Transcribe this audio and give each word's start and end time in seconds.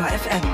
Detektor 0.00 0.40
FM. 0.40 0.49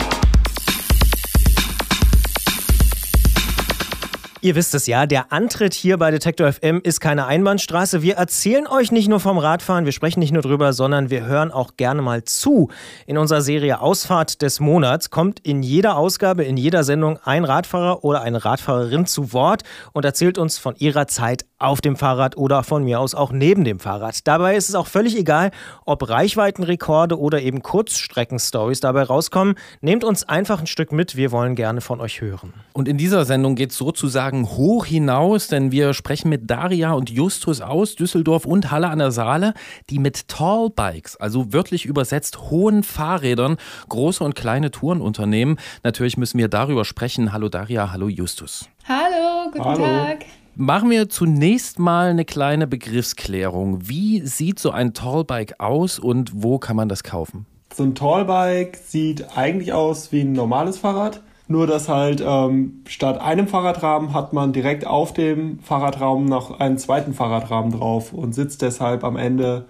Ihr 4.46 4.54
wisst 4.54 4.76
es 4.76 4.86
ja, 4.86 5.06
der 5.06 5.32
Antritt 5.32 5.74
hier 5.74 5.96
bei 5.98 6.12
Detektor 6.12 6.52
FM 6.52 6.80
ist 6.80 7.00
keine 7.00 7.26
Einbahnstraße. 7.26 8.00
Wir 8.02 8.14
erzählen 8.14 8.68
euch 8.68 8.92
nicht 8.92 9.08
nur 9.08 9.18
vom 9.18 9.38
Radfahren, 9.38 9.86
wir 9.86 9.90
sprechen 9.90 10.20
nicht 10.20 10.30
nur 10.30 10.42
drüber, 10.42 10.72
sondern 10.72 11.10
wir 11.10 11.26
hören 11.26 11.50
auch 11.50 11.76
gerne 11.76 12.00
mal 12.00 12.22
zu. 12.22 12.70
In 13.06 13.18
unserer 13.18 13.40
Serie 13.40 13.80
Ausfahrt 13.80 14.42
des 14.42 14.60
Monats 14.60 15.10
kommt 15.10 15.40
in 15.40 15.64
jeder 15.64 15.96
Ausgabe, 15.96 16.44
in 16.44 16.56
jeder 16.56 16.84
Sendung 16.84 17.18
ein 17.24 17.44
Radfahrer 17.44 18.04
oder 18.04 18.20
eine 18.20 18.44
Radfahrerin 18.44 19.06
zu 19.06 19.32
Wort 19.32 19.64
und 19.92 20.04
erzählt 20.04 20.38
uns 20.38 20.58
von 20.58 20.76
ihrer 20.76 21.08
Zeit 21.08 21.44
auf 21.58 21.80
dem 21.80 21.96
Fahrrad 21.96 22.36
oder 22.36 22.62
von 22.62 22.84
mir 22.84 23.00
aus 23.00 23.14
auch 23.14 23.32
neben 23.32 23.64
dem 23.64 23.80
Fahrrad. 23.80 24.26
Dabei 24.28 24.56
ist 24.56 24.68
es 24.68 24.74
auch 24.74 24.86
völlig 24.86 25.16
egal, 25.16 25.50
ob 25.86 26.08
Reichweitenrekorde 26.08 27.18
oder 27.18 27.40
eben 27.40 27.62
Kurzstreckenstories 27.62 28.80
dabei 28.80 29.04
rauskommen. 29.04 29.56
Nehmt 29.80 30.04
uns 30.04 30.28
einfach 30.28 30.60
ein 30.60 30.66
Stück 30.66 30.92
mit, 30.92 31.16
wir 31.16 31.32
wollen 31.32 31.54
gerne 31.54 31.80
von 31.80 32.00
euch 32.00 32.20
hören. 32.20 32.52
Und 32.74 32.88
in 32.88 32.98
dieser 32.98 33.24
Sendung 33.24 33.54
geht 33.54 33.70
es 33.70 33.78
sozusagen 33.78 34.35
hoch 34.44 34.84
hinaus, 34.84 35.48
denn 35.48 35.72
wir 35.72 35.94
sprechen 35.94 36.28
mit 36.28 36.50
Daria 36.50 36.92
und 36.92 37.10
Justus 37.10 37.60
aus 37.60 37.94
Düsseldorf 37.94 38.44
und 38.44 38.70
Halle 38.70 38.88
an 38.88 38.98
der 38.98 39.10
Saale, 39.10 39.54
die 39.88 39.98
mit 39.98 40.28
Tallbikes, 40.28 41.16
also 41.16 41.52
wörtlich 41.52 41.86
übersetzt 41.86 42.50
hohen 42.50 42.82
Fahrrädern, 42.82 43.56
große 43.88 44.22
und 44.22 44.34
kleine 44.34 44.70
Touren 44.70 45.00
unternehmen. 45.00 45.56
Natürlich 45.82 46.16
müssen 46.16 46.38
wir 46.38 46.48
darüber 46.48 46.84
sprechen. 46.84 47.32
Hallo 47.32 47.48
Daria, 47.48 47.92
hallo 47.92 48.08
Justus. 48.08 48.68
Hallo, 48.88 49.50
guten 49.52 49.64
Hallo. 49.64 49.84
Tag. 49.84 50.26
Machen 50.54 50.90
wir 50.90 51.08
zunächst 51.08 51.78
mal 51.78 52.08
eine 52.08 52.24
kleine 52.24 52.66
Begriffsklärung. 52.66 53.88
Wie 53.88 54.26
sieht 54.26 54.58
so 54.58 54.70
ein 54.70 54.94
Tallbike 54.94 55.60
aus 55.60 55.98
und 55.98 56.30
wo 56.34 56.58
kann 56.58 56.76
man 56.76 56.88
das 56.88 57.02
kaufen? 57.02 57.46
So 57.74 57.82
ein 57.82 57.94
Tallbike 57.94 58.76
sieht 58.76 59.36
eigentlich 59.36 59.74
aus 59.74 60.12
wie 60.12 60.22
ein 60.22 60.32
normales 60.32 60.78
Fahrrad. 60.78 61.20
Nur 61.48 61.66
dass 61.66 61.88
halt 61.88 62.22
ähm, 62.26 62.82
statt 62.88 63.20
einem 63.20 63.46
Fahrradrahmen 63.46 64.12
hat 64.12 64.32
man 64.32 64.52
direkt 64.52 64.86
auf 64.86 65.12
dem 65.12 65.60
Fahrradrahmen 65.60 66.24
noch 66.24 66.58
einen 66.58 66.78
zweiten 66.78 67.14
Fahrradrahmen 67.14 67.72
drauf 67.72 68.12
und 68.12 68.34
sitzt 68.34 68.62
deshalb 68.62 69.04
am 69.04 69.16
Ende 69.16 69.66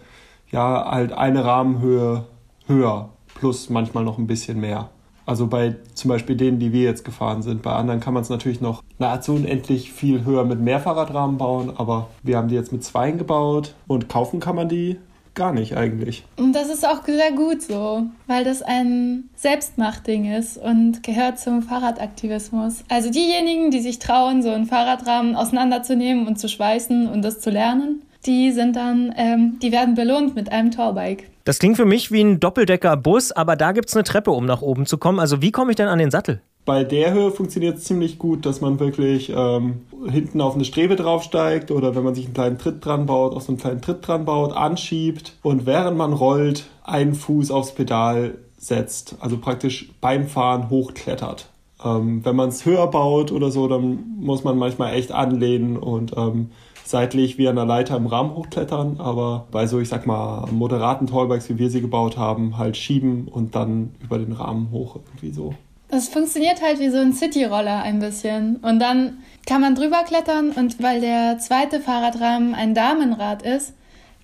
ja 0.50 0.90
halt 0.90 1.12
eine 1.12 1.44
Rahmenhöhe 1.44 2.24
höher. 2.66 3.10
Plus 3.34 3.68
manchmal 3.68 4.04
noch 4.04 4.16
ein 4.16 4.26
bisschen 4.26 4.60
mehr. 4.60 4.88
Also 5.26 5.48
bei 5.48 5.74
zum 5.92 6.08
Beispiel 6.08 6.36
denen, 6.36 6.60
die 6.60 6.72
wir 6.72 6.84
jetzt 6.84 7.04
gefahren 7.04 7.42
sind. 7.42 7.60
Bei 7.60 7.72
anderen 7.72 8.00
kann 8.00 8.14
man 8.14 8.22
es 8.22 8.30
natürlich 8.30 8.60
noch 8.60 8.82
nahezu 8.98 9.34
unendlich 9.34 9.92
viel 9.92 10.24
höher 10.24 10.44
mit 10.44 10.60
mehr 10.60 10.80
Fahrradrahmen 10.80 11.36
bauen, 11.36 11.72
aber 11.76 12.08
wir 12.22 12.36
haben 12.38 12.48
die 12.48 12.54
jetzt 12.54 12.72
mit 12.72 12.84
zweien 12.84 13.18
gebaut 13.18 13.74
und 13.88 14.08
kaufen 14.08 14.40
kann 14.40 14.56
man 14.56 14.68
die 14.68 14.98
gar 15.36 15.52
nicht 15.52 15.76
eigentlich. 15.76 16.24
Und 16.36 16.54
das 16.54 16.68
ist 16.68 16.84
auch 16.84 17.04
sehr 17.04 17.30
gut 17.30 17.62
so, 17.62 18.02
weil 18.26 18.42
das 18.42 18.62
ein 18.62 19.28
Selbstmachtding 19.36 20.32
ist 20.32 20.58
und 20.58 21.04
gehört 21.04 21.38
zum 21.38 21.62
Fahrradaktivismus. 21.62 22.82
Also 22.88 23.10
diejenigen, 23.10 23.70
die 23.70 23.80
sich 23.80 24.00
trauen, 24.00 24.42
so 24.42 24.50
einen 24.50 24.66
Fahrradrahmen 24.66 25.36
auseinanderzunehmen 25.36 26.26
und 26.26 26.40
zu 26.40 26.48
schweißen 26.48 27.08
und 27.08 27.22
das 27.22 27.38
zu 27.38 27.50
lernen, 27.50 28.02
die 28.26 28.50
sind 28.50 28.74
dann, 28.74 29.14
ähm, 29.16 29.58
die 29.62 29.70
werden 29.70 29.94
belohnt 29.94 30.34
mit 30.34 30.50
einem 30.50 30.72
Tallbike. 30.72 31.30
Das 31.44 31.60
klingt 31.60 31.76
für 31.76 31.84
mich 31.84 32.10
wie 32.10 32.22
ein 32.22 32.40
Doppeldecker-Bus, 32.40 33.30
aber 33.30 33.54
da 33.54 33.70
gibt 33.70 33.88
es 33.88 33.94
eine 33.94 34.02
Treppe, 34.02 34.32
um 34.32 34.46
nach 34.46 34.62
oben 34.62 34.84
zu 34.84 34.98
kommen. 34.98 35.20
Also 35.20 35.42
wie 35.42 35.52
komme 35.52 35.70
ich 35.70 35.76
denn 35.76 35.86
an 35.86 36.00
den 36.00 36.10
Sattel? 36.10 36.40
Bei 36.66 36.82
der 36.82 37.14
Höhe 37.14 37.30
funktioniert 37.30 37.78
es 37.78 37.84
ziemlich 37.84 38.18
gut, 38.18 38.44
dass 38.44 38.60
man 38.60 38.80
wirklich 38.80 39.32
ähm, 39.34 39.82
hinten 40.10 40.40
auf 40.40 40.56
eine 40.56 40.64
Strebe 40.64 40.96
draufsteigt 40.96 41.70
oder 41.70 41.94
wenn 41.94 42.02
man 42.02 42.16
sich 42.16 42.24
einen 42.24 42.34
kleinen 42.34 42.58
Tritt 42.58 42.84
dran 42.84 43.06
baut, 43.06 43.36
auf 43.36 43.44
so 43.44 43.52
einen 43.52 43.58
kleinen 43.58 43.80
Tritt 43.80 44.06
dran 44.06 44.24
baut, 44.24 44.52
anschiebt 44.52 45.36
und 45.42 45.64
während 45.64 45.96
man 45.96 46.12
rollt, 46.12 46.66
einen 46.82 47.14
Fuß 47.14 47.52
aufs 47.52 47.72
Pedal 47.72 48.38
setzt. 48.58 49.14
Also 49.20 49.38
praktisch 49.38 49.92
beim 50.00 50.26
Fahren 50.26 50.68
hochklettert. 50.68 51.48
Ähm, 51.84 52.24
wenn 52.24 52.34
man 52.34 52.48
es 52.48 52.66
höher 52.66 52.88
baut 52.88 53.30
oder 53.30 53.52
so, 53.52 53.68
dann 53.68 54.16
muss 54.18 54.42
man 54.42 54.58
manchmal 54.58 54.94
echt 54.94 55.12
anlehnen 55.12 55.76
und 55.76 56.16
ähm, 56.16 56.50
seitlich 56.84 57.38
wie 57.38 57.46
an 57.46 57.54
der 57.54 57.64
Leiter 57.64 57.96
im 57.96 58.06
Rahmen 58.06 58.34
hochklettern, 58.34 58.96
aber 58.98 59.46
bei 59.52 59.68
so, 59.68 59.78
ich 59.78 59.88
sag 59.88 60.04
mal, 60.04 60.48
moderaten 60.50 61.06
Tallbikes, 61.06 61.48
wie 61.48 61.58
wir 61.58 61.70
sie 61.70 61.80
gebaut 61.80 62.16
haben, 62.16 62.58
halt 62.58 62.76
schieben 62.76 63.28
und 63.28 63.54
dann 63.54 63.94
über 64.02 64.18
den 64.18 64.32
Rahmen 64.32 64.72
hoch 64.72 64.96
irgendwie 64.96 65.30
so. 65.30 65.54
Das 65.88 66.08
funktioniert 66.08 66.62
halt 66.62 66.80
wie 66.80 66.90
so 66.90 66.98
ein 66.98 67.12
Cityroller 67.12 67.82
ein 67.82 68.00
bisschen. 68.00 68.56
Und 68.56 68.80
dann 68.80 69.18
kann 69.46 69.60
man 69.60 69.74
drüber 69.74 70.02
klettern 70.04 70.50
und 70.50 70.82
weil 70.82 71.00
der 71.00 71.38
zweite 71.38 71.80
Fahrradrahmen 71.80 72.54
ein 72.54 72.74
Damenrad 72.74 73.42
ist, 73.42 73.74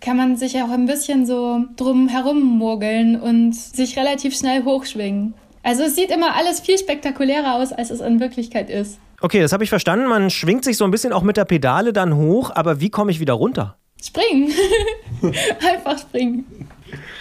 kann 0.00 0.17
man 0.17 0.37
sich 0.37 0.61
auch 0.61 0.71
ein 0.71 0.87
bisschen 0.87 1.27
so 1.27 1.65
drum 1.77 2.09
herum 2.09 2.43
mogeln 2.43 3.21
und 3.21 3.55
sich 3.55 3.97
relativ 3.97 4.37
schnell 4.37 4.65
hochschwingen. 4.65 5.34
Also 5.62 5.84
es 5.84 5.95
sieht 5.95 6.11
immer 6.11 6.34
alles 6.34 6.59
viel 6.61 6.77
spektakulärer 6.77 7.55
aus, 7.55 7.73
als 7.73 7.91
es 7.91 8.00
in 8.00 8.19
Wirklichkeit 8.19 8.69
ist. 8.69 8.99
Okay, 9.21 9.41
das 9.41 9.53
habe 9.53 9.62
ich 9.62 9.71
verstanden. 9.71 10.09
Man 10.09 10.31
schwingt 10.31 10.65
sich 10.65 10.77
so 10.77 10.84
ein 10.84 10.91
bisschen 10.91 11.12
auch 11.12 11.23
mit 11.23 11.37
der 11.37 11.44
Pedale 11.44 11.93
dann 11.93 12.17
hoch, 12.17 12.50
aber 12.53 12.81
wie 12.81 12.91
komme 12.91 13.12
ich 13.12 13.21
wieder 13.21 13.34
runter? 13.34 13.77
Springen. 14.03 14.50
Einfach 15.73 15.97
springen. 15.97 16.44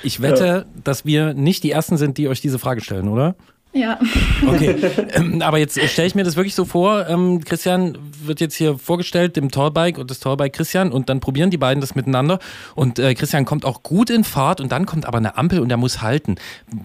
Ich 0.02 0.20
wette, 0.20 0.66
dass 0.84 1.06
wir 1.06 1.36
nicht 1.36 1.64
die 1.64 1.70
Ersten 1.70 1.98
sind, 1.98 2.18
die 2.18 2.28
euch 2.28 2.42
diese 2.42 2.58
Frage 2.58 2.82
stellen, 2.82 3.08
oder? 3.08 3.36
Ja. 3.74 4.00
Okay, 4.48 4.76
ähm, 5.14 5.42
aber 5.44 5.60
jetzt 5.60 5.80
stelle 5.80 6.08
ich 6.08 6.16
mir 6.16 6.24
das 6.24 6.36
wirklich 6.36 6.56
so 6.56 6.66
vor, 6.66 7.08
ähm, 7.08 7.44
Christian 7.44 7.98
wird 8.24 8.42
jetzt 8.42 8.56
hier 8.56 8.78
vorgestellt, 8.78 9.36
dem 9.36 9.52
Tallbike 9.52 10.00
und 10.00 10.10
das 10.10 10.20
Tallbike 10.20 10.54
Christian 10.54 10.92
und 10.92 11.10
dann 11.10 11.20
probieren 11.20 11.52
die 11.52 11.58
beiden 11.58 11.80
das 11.80 11.94
miteinander 11.94 12.40
und 12.76 12.98
äh, 12.98 13.14
Christian 13.14 13.46
kommt 13.46 13.64
auch 13.64 13.84
gut 13.84 14.10
in 14.10 14.24
Fahrt 14.24 14.60
und 14.62 14.72
dann 14.72 14.88
kommt 14.88 15.06
aber 15.06 15.20
eine 15.20 15.38
Ampel 15.38 15.60
und 15.60 15.70
er 15.70 15.78
muss 15.78 16.02
halten. 16.02 16.36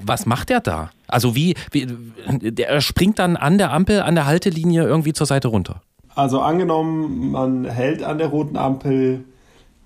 Was 0.04 0.26
macht 0.26 0.50
er 0.50 0.60
da? 0.60 0.90
Also 1.08 1.34
wie, 1.34 1.54
wie 1.70 1.86
der 2.28 2.80
springt 2.82 3.18
dann 3.18 3.36
an 3.36 3.56
der 3.56 3.72
Ampel, 3.72 4.02
an 4.02 4.14
der 4.14 4.26
Haltelinie 4.26 4.82
irgendwie 4.84 5.14
zur 5.14 5.26
Seite 5.26 5.48
runter. 5.48 5.80
Also 6.14 6.40
angenommen, 6.40 7.30
man 7.32 7.64
hält 7.64 8.02
an 8.02 8.18
der 8.18 8.28
roten 8.28 8.56
Ampel, 8.56 9.24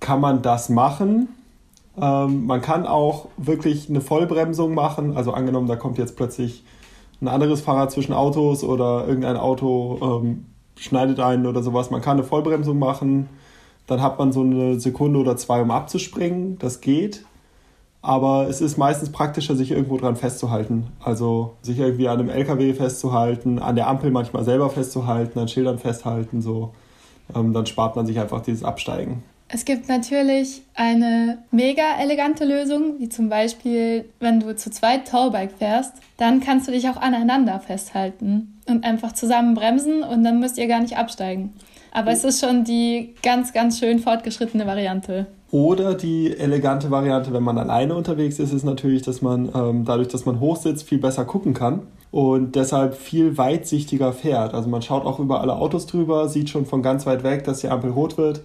kann 0.01 0.21
man 0.21 0.43
das 0.43 0.69
machen. 0.69 1.29
Ähm, 2.01 2.47
man 2.47 2.61
kann 2.63 2.87
auch 2.87 3.29
wirklich 3.37 3.89
eine 3.89 4.01
Vollbremsung 4.01 4.75
machen. 4.75 5.17
Also 5.17 5.33
angenommen, 5.33 5.69
da 5.69 5.77
kommt 5.77 5.99
jetzt 5.99 6.17
plötzlich 6.17 6.65
ein 7.21 7.29
anderes 7.29 7.61
Fahrrad 7.61 7.91
zwischen 7.91 8.13
Autos 8.13 8.65
oder 8.65 9.07
irgendein 9.07 9.37
Auto 9.37 9.99
ähm, 10.23 10.47
schneidet 10.77 11.21
einen 11.21 11.47
oder 11.47 11.63
sowas. 11.63 11.91
Man 11.91 12.01
kann 12.01 12.19
eine 12.19 12.25
Vollbremsung 12.25 12.79
machen. 12.79 13.29
Dann 13.87 14.01
hat 14.01 14.19
man 14.19 14.33
so 14.33 14.41
eine 14.43 14.81
Sekunde 14.81 15.19
oder 15.19 15.37
zwei, 15.37 15.61
um 15.61 15.71
abzuspringen. 15.71 16.59
Das 16.59 16.81
geht. 16.81 17.25
Aber 18.03 18.49
es 18.49 18.63
ist 18.63 18.79
meistens 18.79 19.13
praktischer, 19.13 19.55
sich 19.57 19.73
irgendwo 19.73 19.99
dran 19.99 20.17
festzuhalten. 20.17 20.87
Also 21.01 21.57
sich 21.61 21.79
irgendwie 21.79 22.09
an 22.09 22.19
einem 22.19 22.31
LKW 22.31 22.73
festzuhalten, 22.73 23.59
an 23.59 23.77
der 23.77 23.89
Ampel 23.89 24.11
manchmal 24.11 24.45
selber 24.45 24.71
festzuhalten, 24.71 25.39
an 25.39 25.49
Schildern 25.49 25.79
festhalten, 25.79 26.41
so. 26.41 26.73
Ähm, 27.35 27.53
dann 27.53 27.67
spart 27.67 27.97
man 27.97 28.07
sich 28.07 28.19
einfach 28.19 28.41
dieses 28.41 28.65
Absteigen. 28.65 29.23
Es 29.53 29.65
gibt 29.65 29.89
natürlich 29.89 30.63
eine 30.75 31.39
mega 31.51 31.83
elegante 32.01 32.45
Lösung, 32.45 33.01
wie 33.01 33.09
zum 33.09 33.29
Beispiel, 33.29 34.05
wenn 34.21 34.39
du 34.39 34.55
zu 34.55 34.71
zweit 34.71 35.09
Tallbike 35.09 35.59
fährst, 35.59 35.95
dann 36.19 36.41
kannst 36.41 36.69
du 36.69 36.73
dich 36.73 36.89
auch 36.89 36.97
aneinander 36.97 37.59
festhalten 37.59 38.61
und 38.69 38.85
einfach 38.85 39.13
zusammen 39.13 39.55
bremsen 39.55 40.05
und 40.05 40.23
dann 40.23 40.39
müsst 40.39 40.57
ihr 40.57 40.69
gar 40.69 40.81
nicht 40.81 40.97
absteigen. 40.97 41.53
Aber 41.91 42.13
es 42.13 42.23
ist 42.23 42.39
schon 42.39 42.63
die 42.63 43.17
ganz, 43.25 43.53
ganz 43.53 43.81
schön 43.81 43.99
fortgeschrittene 43.99 44.67
Variante. 44.67 45.27
Oder 45.51 45.95
die 45.95 46.37
elegante 46.39 46.93
Variante, 46.93 47.33
wenn 47.33 47.43
man 47.43 47.59
alleine 47.59 47.97
unterwegs 47.97 48.39
ist, 48.39 48.53
ist 48.53 48.65
natürlich, 48.65 49.03
dass 49.03 49.21
man 49.21 49.51
ähm, 49.53 49.85
dadurch, 49.85 50.07
dass 50.07 50.27
man 50.27 50.39
hochsitzt, 50.39 50.89
viel 50.89 50.99
besser 50.99 51.25
gucken 51.25 51.55
kann 51.55 51.83
und 52.13 52.55
deshalb 52.55 52.95
viel 52.95 53.37
weitsichtiger 53.37 54.13
fährt. 54.13 54.55
Also 54.55 54.69
man 54.69 54.83
schaut 54.83 55.05
auch 55.05 55.19
über 55.19 55.41
alle 55.41 55.57
Autos 55.57 55.87
drüber, 55.87 56.29
sieht 56.29 56.51
schon 56.51 56.67
von 56.67 56.83
ganz 56.83 57.05
weit 57.05 57.25
weg, 57.25 57.43
dass 57.43 57.63
die 57.63 57.69
Ampel 57.69 57.91
rot 57.91 58.17
wird 58.17 58.43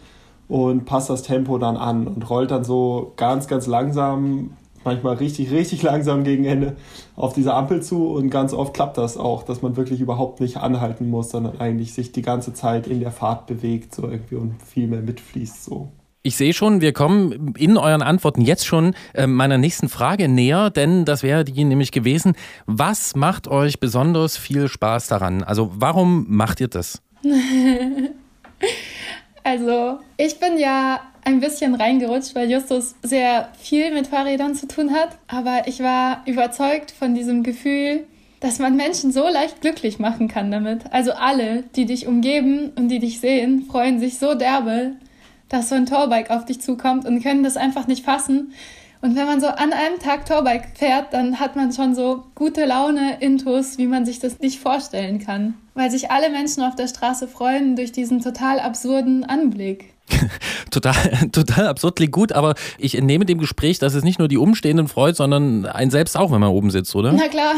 und 0.48 0.86
passt 0.86 1.10
das 1.10 1.24
Tempo 1.24 1.58
dann 1.58 1.78
an 1.78 2.08
und 2.08 2.30
rollt 2.30 2.52
dann 2.52 2.64
so 2.64 3.14
ganz, 3.16 3.48
ganz 3.48 3.68
langsam, 3.68 4.52
manchmal 4.84 5.16
richtig, 5.16 5.52
richtig 5.52 5.82
langsam 5.82 6.24
gegen 6.24 6.46
Ende 6.46 6.76
auf 7.16 7.34
diese 7.34 7.54
Ampel 7.54 7.82
zu 7.82 8.08
und 8.10 8.30
ganz 8.30 8.54
oft 8.54 8.74
klappt 8.74 8.98
das 8.98 9.18
auch, 9.18 9.44
dass 9.44 9.62
man 9.62 9.76
wirklich 9.76 10.00
überhaupt 10.00 10.40
nicht 10.40 10.58
anhalten 10.58 11.10
muss, 11.10 11.32
sondern 11.32 11.60
eigentlich 11.60 11.94
sich 11.94 12.12
die 12.12 12.22
ganze 12.22 12.54
Zeit 12.54 12.88
in 12.88 13.00
der 13.00 13.12
Fahrt 13.12 13.48
bewegt 13.48 13.94
so 13.96 14.04
irgendwie 14.04 14.36
und 14.36 14.56
viel 14.64 14.88
mehr 14.88 15.02
mitfließt 15.02 15.66
so. 15.66 15.90
Ich 16.22 16.38
sehe 16.38 16.54
schon, 16.54 16.82
wir 16.82 16.92
kommen 16.92 17.54
in 17.56 17.78
euren 17.78 18.02
Antworten 18.02 18.42
jetzt 18.42 18.66
schon 18.66 18.96
äh, 19.14 19.28
meiner 19.28 19.60
nächsten 19.60 19.90
Frage 19.90 20.28
näher, 20.28 20.72
denn 20.72 21.06
das 21.06 21.22
wäre 21.22 21.44
die 21.44 21.64
nämlich 21.64 21.92
gewesen, 21.92 22.34
was 22.66 23.16
macht 23.16 23.48
euch 23.48 23.80
besonders 23.80 24.36
viel 24.36 24.68
Spaß 24.68 25.06
daran? 25.08 25.44
Also 25.44 25.72
warum 25.76 26.26
macht 26.28 26.62
ihr 26.62 26.68
das? 26.68 27.04
Also, 29.46 30.00
ich 30.18 30.40
bin 30.40 30.58
ja 30.58 31.02
ein 31.24 31.40
bisschen 31.40 31.76
reingerutscht, 31.76 32.34
weil 32.34 32.50
Justus 32.50 32.96
sehr 33.04 33.50
viel 33.60 33.94
mit 33.94 34.08
Fahrrädern 34.08 34.56
zu 34.56 34.68
tun 34.68 34.92
hat. 34.92 35.10
Aber 35.28 35.68
ich 35.68 35.82
war 35.82 36.24
überzeugt 36.26 36.90
von 36.90 37.14
diesem 37.14 37.44
Gefühl, 37.44 38.08
dass 38.40 38.58
man 38.58 38.76
Menschen 38.76 39.12
so 39.12 39.28
leicht 39.30 39.62
glücklich 39.62 40.00
machen 40.00 40.28
kann 40.28 40.50
damit. 40.50 40.92
Also 40.92 41.12
alle, 41.12 41.64
die 41.76 41.86
dich 41.86 42.08
umgeben 42.08 42.72
und 42.76 42.90
die 42.90 42.98
dich 42.98 43.20
sehen, 43.20 43.68
freuen 43.70 44.00
sich 44.00 44.18
so 44.18 44.34
derbe, 44.34 44.94
dass 45.48 45.70
so 45.70 45.76
ein 45.76 45.86
Torbike 45.86 46.32
auf 46.32 46.46
dich 46.46 46.60
zukommt 46.60 47.06
und 47.06 47.22
können 47.22 47.44
das 47.44 47.56
einfach 47.56 47.86
nicht 47.86 48.04
fassen. 48.04 48.52
Und 49.02 49.16
wenn 49.16 49.28
man 49.28 49.42
so 49.42 49.48
an 49.48 49.74
einem 49.74 50.00
Tag 50.00 50.26
Tourbike 50.26 50.70
fährt, 50.74 51.14
dann 51.14 51.40
hat 51.40 51.56
man 51.56 51.72
schon 51.72 51.94
so 51.94 52.24
gute 52.34 52.66
Laune, 52.66 53.18
Intus, 53.20 53.78
wie 53.78 53.86
man 53.86 54.08
sich 54.08 54.18
das 54.18 54.40
nicht 54.40 54.60
vorstellen 54.60 55.20
kann. 55.20 55.54
Weil 55.76 55.92
sich 55.92 56.10
alle 56.10 56.30
Menschen 56.32 56.64
auf 56.64 56.76
der 56.76 56.88
Straße 56.88 57.28
freuen 57.28 57.76
durch 57.76 57.92
diesen 57.92 58.22
total 58.22 58.60
absurden 58.60 59.24
Anblick. 59.24 59.94
total, 60.72 60.96
total 61.32 61.68
absurd, 61.68 61.96
klingt 61.96 62.12
gut, 62.12 62.32
aber 62.32 62.56
ich 62.78 62.96
entnehme 62.96 63.26
dem 63.26 63.40
Gespräch, 63.40 63.80
dass 63.80 63.94
es 63.94 64.04
nicht 64.04 64.20
nur 64.20 64.28
die 64.28 64.38
Umstehenden 64.38 64.88
freut, 64.88 65.16
sondern 65.16 65.66
einen 65.66 65.92
selbst 65.92 66.18
auch, 66.18 66.32
wenn 66.32 66.40
man 66.40 66.50
oben 66.50 66.72
sitzt, 66.72 66.96
oder? 66.96 67.12
Na 67.12 67.28
klar, 67.28 67.56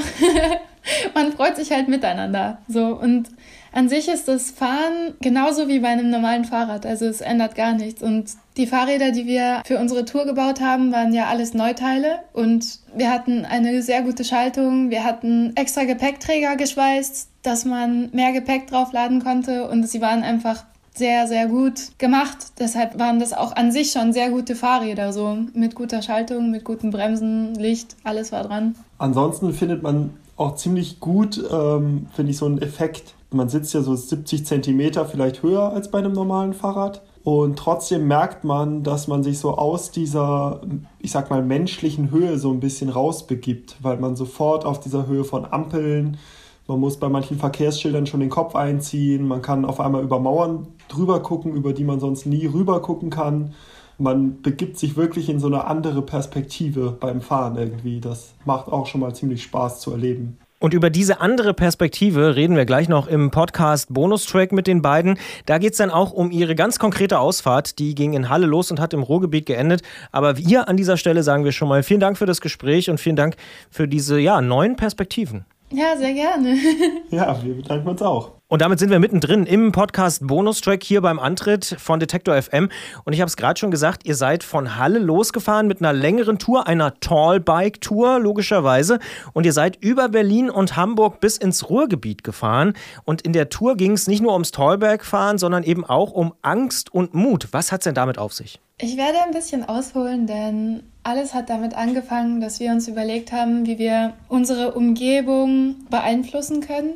man 1.14 1.32
freut 1.34 1.56
sich 1.56 1.72
halt 1.72 1.88
miteinander. 1.88 2.60
So 2.68 2.88
und 2.88 3.30
an 3.78 3.90
sich 3.90 4.08
ist 4.08 4.28
das 4.28 4.50
Fahren 4.50 5.14
genauso 5.22 5.68
wie 5.68 5.78
bei 5.78 5.90
einem 5.90 6.10
normalen 6.10 6.46
Fahrrad, 6.46 6.84
also 6.88 7.06
es 7.06 7.22
ändert 7.22 7.54
gar 7.54 7.74
nichts. 7.74 8.02
Und 8.02 8.32
die 8.58 8.66
Fahrräder, 8.66 9.12
die 9.12 9.28
wir 9.28 9.62
für 9.68 9.78
unsere 9.78 10.04
Tour 10.04 10.26
gebaut 10.26 10.62
haben, 10.62 10.92
waren 10.92 11.14
ja 11.14 11.28
alles 11.28 11.54
Neuteile 11.54 12.18
und 12.34 12.80
wir 12.96 13.12
hatten 13.12 13.46
eine 13.46 13.84
sehr 13.84 14.02
gute 14.02 14.24
Schaltung, 14.24 14.90
wir 14.90 15.04
hatten 15.04 15.56
extra 15.56 15.84
Gepäckträger 15.84 16.56
geschweißt, 16.56 17.30
dass 17.44 17.66
man 17.66 18.10
mehr 18.14 18.32
Gepäck 18.32 18.66
draufladen 18.66 19.24
konnte 19.24 19.70
und 19.70 19.88
sie 19.88 20.02
waren 20.02 20.24
einfach 20.24 20.64
sehr, 20.96 21.28
sehr 21.28 21.46
gut 21.46 22.00
gemacht. 22.00 22.38
Deshalb 22.58 22.98
waren 22.98 23.20
das 23.20 23.32
auch 23.32 23.56
an 23.56 23.72
sich 23.72 23.92
schon 23.92 24.12
sehr 24.12 24.32
gute 24.32 24.56
Fahrräder, 24.56 25.14
so 25.14 25.38
mit 25.54 25.76
guter 25.76 26.02
Schaltung, 26.02 26.50
mit 26.50 26.64
guten 26.64 26.90
Bremsen, 26.90 27.54
Licht, 27.54 27.96
alles 28.04 28.32
war 28.32 28.42
dran. 28.42 28.74
Ansonsten 28.98 29.54
findet 29.54 29.84
man 29.84 30.16
auch 30.36 30.56
ziemlich 30.56 31.00
gut, 31.00 31.44
ähm, 31.52 32.08
finde 32.16 32.32
ich, 32.32 32.38
so 32.38 32.48
einen 32.48 32.60
Effekt. 32.60 33.14
Man 33.30 33.50
sitzt 33.50 33.74
ja 33.74 33.82
so 33.82 33.96
70 33.96 34.46
Zentimeter 34.46 35.06
vielleicht 35.06 35.44
höher 35.44 35.74
als 35.74 35.92
bei 35.92 36.00
einem 36.00 36.14
normalen 36.14 36.54
Fahrrad. 36.54 37.02
Und 37.24 37.60
trotzdem 37.60 38.08
merkt 38.08 38.46
man, 38.46 38.84
dass 38.84 39.10
man 39.10 39.22
sich 39.22 39.40
so 39.40 39.58
aus 39.58 39.92
dieser, 39.92 40.62
ich 41.00 41.12
sag 41.12 41.30
mal, 41.30 41.44
menschlichen 41.44 42.10
Höhe 42.10 42.38
so 42.38 42.52
ein 42.52 42.62
bisschen 42.62 42.90
rausbegibt, 42.90 43.78
weil 43.82 43.98
man 43.98 44.16
sofort 44.16 44.64
auf 44.64 44.80
dieser 44.80 45.08
Höhe 45.08 45.26
von 45.26 45.46
Ampeln, 45.46 46.18
man 46.68 46.82
muss 46.82 46.98
bei 46.98 47.08
manchen 47.08 47.38
Verkehrsschildern 47.38 48.08
schon 48.08 48.20
den 48.20 48.30
Kopf 48.30 48.54
einziehen. 48.56 49.28
Man 49.28 49.42
kann 49.42 49.64
auf 49.64 49.80
einmal 49.80 50.04
über 50.04 50.20
Mauern 50.20 50.68
drüber 50.90 51.22
gucken, 51.22 51.54
über 51.54 51.74
die 51.74 51.86
man 51.86 52.00
sonst 52.00 52.26
nie 52.26 52.46
rüber 52.46 52.82
gucken 52.82 53.10
kann. 53.10 53.54
Man 53.98 54.42
begibt 54.42 54.78
sich 54.78 54.98
wirklich 54.98 55.30
in 55.30 55.40
so 55.40 55.48
eine 55.48 55.66
andere 55.66 56.02
Perspektive 56.02 56.92
beim 56.92 57.22
Fahren 57.22 57.58
irgendwie. 57.58 58.02
Das 58.02 58.36
macht 58.46 58.68
auch 58.68 58.86
schon 58.86 59.02
mal 59.02 59.16
ziemlich 59.16 59.44
Spaß 59.44 59.80
zu 59.80 59.92
erleben. 59.92 60.38
Und 60.60 60.74
über 60.74 60.90
diese 60.90 61.22
andere 61.22 61.54
Perspektive 61.54 62.36
reden 62.36 62.56
wir 62.56 62.66
gleich 62.66 62.90
noch 62.90 63.08
im 63.08 63.30
Podcast 63.30 63.94
Bonustrack 63.94 64.52
mit 64.52 64.66
den 64.66 64.82
beiden. 64.82 65.20
Da 65.46 65.60
geht 65.60 65.74
es 65.74 65.78
dann 65.78 65.92
auch 65.92 66.12
um 66.12 66.32
ihre 66.32 66.56
ganz 66.56 66.80
konkrete 66.80 67.20
Ausfahrt. 67.20 67.78
Die 67.78 67.94
ging 67.94 68.14
in 68.14 68.30
Halle 68.30 68.48
los 68.48 68.72
und 68.72 68.80
hat 68.80 68.94
im 68.94 69.04
Ruhrgebiet 69.04 69.46
geendet. 69.46 69.84
Aber 70.12 70.34
hier 70.34 70.68
an 70.68 70.76
dieser 70.76 70.98
Stelle 70.98 71.22
sagen 71.22 71.46
wir 71.46 71.52
schon 71.52 71.68
mal 71.70 71.84
vielen 71.84 72.00
Dank 72.00 72.18
für 72.18 72.26
das 72.26 72.42
Gespräch 72.42 72.90
und 72.90 73.00
vielen 73.00 73.16
Dank 73.16 73.36
für 73.70 73.88
diese 73.88 74.20
ja, 74.20 74.42
neuen 74.42 74.76
Perspektiven. 74.78 75.46
Ja, 75.70 75.98
sehr 75.98 76.14
gerne. 76.14 76.58
ja, 77.10 77.44
wir 77.44 77.56
bedanken 77.56 77.90
uns 77.90 78.02
auch. 78.02 78.32
Und 78.48 78.62
damit 78.62 78.80
sind 78.80 78.90
wir 78.90 79.00
mittendrin 79.00 79.46
im 79.46 79.74
Podcast 79.74 80.26
Bonustrack 80.26 80.82
hier 80.82 81.02
beim 81.02 81.20
Antritt 81.20 81.76
von 81.78 82.00
Detektor 82.00 82.42
FM. 82.42 82.70
Und 83.04 83.12
ich 83.12 83.20
habe 83.20 83.28
es 83.28 83.36
gerade 83.36 83.60
schon 83.60 83.72
gesagt, 83.72 84.06
ihr 84.06 84.16
seid 84.16 84.44
von 84.44 84.78
Halle 84.78 85.00
losgefahren 85.00 85.68
mit 85.68 85.82
einer 85.82 85.92
längeren 85.92 86.40
Tour, 86.40 86.68
einer 86.68 86.98
Tallbike-Tour 87.02 88.20
logischerweise. 88.20 89.00
Und 89.34 89.46
ihr 89.46 89.52
seid 89.52 89.76
über 89.84 90.08
Berlin 90.08 90.50
und 90.50 90.78
Hamburg 90.78 91.20
bis 91.20 91.38
ins 91.38 91.70
Ruhrgebiet 91.70 92.24
gefahren. 92.24 92.74
Und 93.04 93.24
in 93.24 93.34
der 93.34 93.50
Tour 93.50 93.76
ging 93.76 93.92
es 93.92 94.08
nicht 94.08 94.22
nur 94.22 94.32
ums 94.32 94.52
Tallbike-Fahren, 94.52 95.38
sondern 95.38 95.64
eben 95.64 95.84
auch 95.84 96.14
um 96.14 96.34
Angst 96.42 96.94
und 96.94 97.14
Mut. 97.14 97.50
Was 97.52 97.74
hat 97.74 97.82
es 97.82 97.84
denn 97.84 97.96
damit 97.96 98.18
auf 98.18 98.32
sich? 98.32 98.62
Ich 98.80 98.96
werde 98.96 99.18
ein 99.26 99.32
bisschen 99.32 99.68
ausholen, 99.68 100.28
denn 100.28 100.84
alles 101.08 101.34
hat 101.34 101.50
damit 101.50 101.74
angefangen, 101.74 102.42
dass 102.42 102.60
wir 102.60 102.72
uns 102.72 102.88
überlegt 102.88 103.32
haben, 103.32 103.66
wie 103.66 103.80
wir 103.80 104.14
unsere 104.28 104.74
Umgebung 104.74 105.76
beeinflussen 105.90 106.62
können. 106.62 106.94